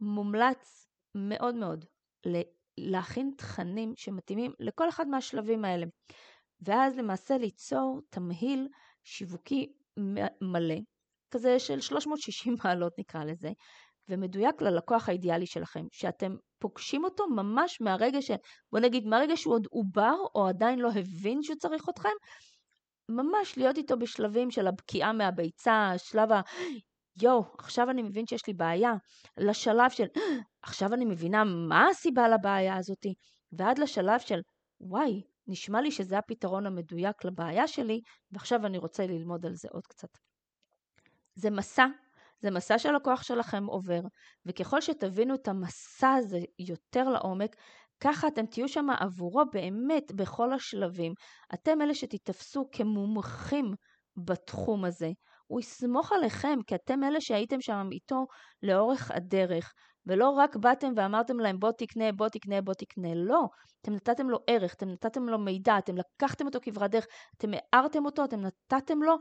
מומלץ 0.00 0.88
מאוד 1.14 1.54
מאוד 1.54 1.84
להכין 2.78 3.34
תכנים 3.38 3.92
שמתאימים 3.96 4.52
לכל 4.58 4.88
אחד 4.88 5.08
מהשלבים 5.08 5.64
האלה. 5.64 5.86
ואז 6.60 6.96
למעשה 6.96 7.38
ליצור 7.38 8.00
תמהיל 8.10 8.68
שיווקי 9.04 9.72
מלא, 10.40 10.78
כזה 11.30 11.58
של 11.58 11.80
360 11.80 12.56
מעלות 12.64 12.92
נקרא 12.98 13.24
לזה, 13.24 13.50
ומדויק 14.08 14.62
ללקוח 14.62 15.08
האידיאלי 15.08 15.46
שלכם, 15.46 15.86
שאתם 15.92 16.36
פוגשים 16.58 17.04
אותו 17.04 17.28
ממש 17.28 17.80
מהרגע 17.80 18.22
ש... 18.22 18.30
בוא 18.72 18.80
נגיד, 18.80 19.06
מהרגע 19.06 19.36
שהוא 19.36 19.54
עוד 19.54 19.66
עובר 19.70 20.14
או 20.34 20.48
עדיין 20.48 20.78
לא 20.78 20.88
הבין 20.88 21.42
שהוא 21.42 21.56
צריך 21.56 21.88
אתכם, 21.88 22.08
ממש 23.08 23.58
להיות 23.58 23.76
איתו 23.76 23.98
בשלבים 23.98 24.50
של 24.50 24.66
הבקיעה 24.66 25.12
מהביצה, 25.12 25.92
שלב 25.96 26.32
ה... 26.32 26.40
יואו, 27.22 27.44
עכשיו 27.58 27.90
אני 27.90 28.02
מבין 28.02 28.26
שיש 28.26 28.46
לי 28.46 28.54
בעיה, 28.54 28.92
לשלב 29.36 29.90
של 29.90 30.06
עכשיו 30.62 30.94
אני 30.94 31.04
מבינה 31.04 31.44
מה 31.68 31.88
הסיבה 31.88 32.28
לבעיה 32.28 32.76
הזאתי, 32.76 33.14
ועד 33.52 33.78
לשלב 33.78 34.20
של 34.20 34.40
וואי, 34.80 35.22
נשמע 35.48 35.80
לי 35.80 35.90
שזה 35.90 36.18
הפתרון 36.18 36.66
המדויק 36.66 37.24
לבעיה 37.24 37.68
שלי, 37.68 38.00
ועכשיו 38.32 38.66
אני 38.66 38.78
רוצה 38.78 39.06
ללמוד 39.06 39.46
על 39.46 39.54
זה 39.54 39.68
עוד 39.72 39.86
קצת. 39.86 40.18
זה 41.34 41.50
מסע, 41.50 41.86
זה 42.40 42.50
מסע 42.50 42.78
שהלקוח 42.78 43.22
שלכם 43.22 43.64
עובר, 43.64 44.00
וככל 44.46 44.80
שתבינו 44.80 45.34
את 45.34 45.48
המסע 45.48 46.12
הזה 46.12 46.38
יותר 46.58 47.08
לעומק, 47.08 47.56
ככה 48.00 48.28
אתם 48.28 48.46
תהיו 48.46 48.68
שם 48.68 48.86
עבורו 49.00 49.42
באמת 49.52 50.12
בכל 50.12 50.52
השלבים. 50.52 51.12
אתם 51.54 51.82
אלה 51.82 51.94
שתתפסו 51.94 52.68
כמומחים 52.72 53.74
בתחום 54.16 54.84
הזה. 54.84 55.10
הוא 55.48 55.60
יסמוך 55.60 56.12
עליכם, 56.12 56.58
כי 56.66 56.74
אתם 56.74 57.04
אלה 57.04 57.20
שהייתם 57.20 57.60
שם 57.60 57.88
איתו 57.92 58.26
לאורך 58.62 59.10
הדרך, 59.10 59.72
ולא 60.06 60.30
רק 60.30 60.56
באתם 60.56 60.92
ואמרתם 60.96 61.40
להם 61.40 61.58
בוא 61.58 61.72
תקנה, 61.78 62.12
בוא 62.12 62.28
תקנה, 62.28 62.60
בוא 62.60 62.74
תקנה, 62.74 63.14
לא. 63.14 63.48
אתם 63.80 63.94
נתתם 63.94 64.30
לו 64.30 64.38
ערך, 64.46 64.74
אתם 64.74 64.88
נתתם 64.88 65.28
לו 65.28 65.38
מידע, 65.38 65.78
אתם 65.78 65.94
לקחתם 65.96 66.46
אותו 66.46 66.58
כברת 66.62 66.90
דרך, 66.90 67.06
אתם 67.36 67.50
הארתם 67.72 68.04
אותו, 68.04 68.24
אתם 68.24 68.40
נתתם 68.40 69.02
לו 69.02 69.16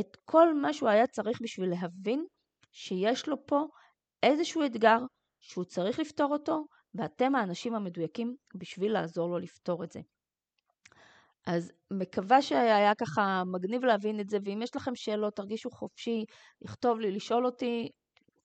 את 0.00 0.16
כל 0.24 0.54
מה 0.54 0.72
שהוא 0.72 0.88
היה 0.88 1.06
צריך 1.06 1.38
בשביל 1.42 1.70
להבין 1.70 2.24
שיש 2.72 3.28
לו 3.28 3.46
פה 3.46 3.66
איזשהו 4.22 4.64
אתגר 4.66 4.98
שהוא 5.40 5.64
צריך 5.64 5.98
לפתור 5.98 6.32
אותו, 6.32 6.64
ואתם 6.94 7.34
האנשים 7.34 7.74
המדויקים 7.74 8.36
בשביל 8.54 8.92
לעזור 8.92 9.28
לו 9.28 9.38
לפתור 9.38 9.84
את 9.84 9.92
זה. 9.92 10.00
אז 11.46 11.72
מקווה 11.90 12.42
שהיה 12.42 12.94
ככה 12.94 13.42
מגניב 13.46 13.84
להבין 13.84 14.20
את 14.20 14.28
זה, 14.28 14.38
ואם 14.44 14.62
יש 14.62 14.76
לכם 14.76 14.94
שאלות, 14.94 15.36
תרגישו 15.36 15.70
חופשי 15.70 16.24
לכתוב 16.62 17.00
לי, 17.00 17.10
לשאול 17.10 17.46
אותי, 17.46 17.90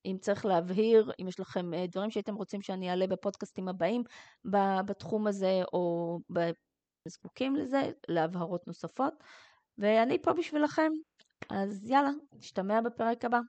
אם 0.05 0.17
צריך 0.21 0.45
להבהיר, 0.45 1.11
אם 1.21 1.27
יש 1.27 1.39
לכם 1.39 1.73
אה, 1.73 1.85
דברים 1.87 2.11
שהייתם 2.11 2.35
רוצים 2.35 2.61
שאני 2.61 2.89
אעלה 2.89 3.07
בפודקאסטים 3.07 3.67
הבאים 3.67 4.03
בתחום 4.85 5.27
הזה, 5.27 5.61
או 5.73 6.19
זקוקים 7.07 7.55
לזה, 7.55 7.91
להבהרות 8.07 8.67
נוספות. 8.67 9.13
ואני 9.77 10.21
פה 10.21 10.33
בשבילכם, 10.33 10.91
אז 11.49 11.89
יאללה, 11.89 12.09
נשתמע 12.33 12.81
בפרק 12.81 13.25
הבא. 13.25 13.39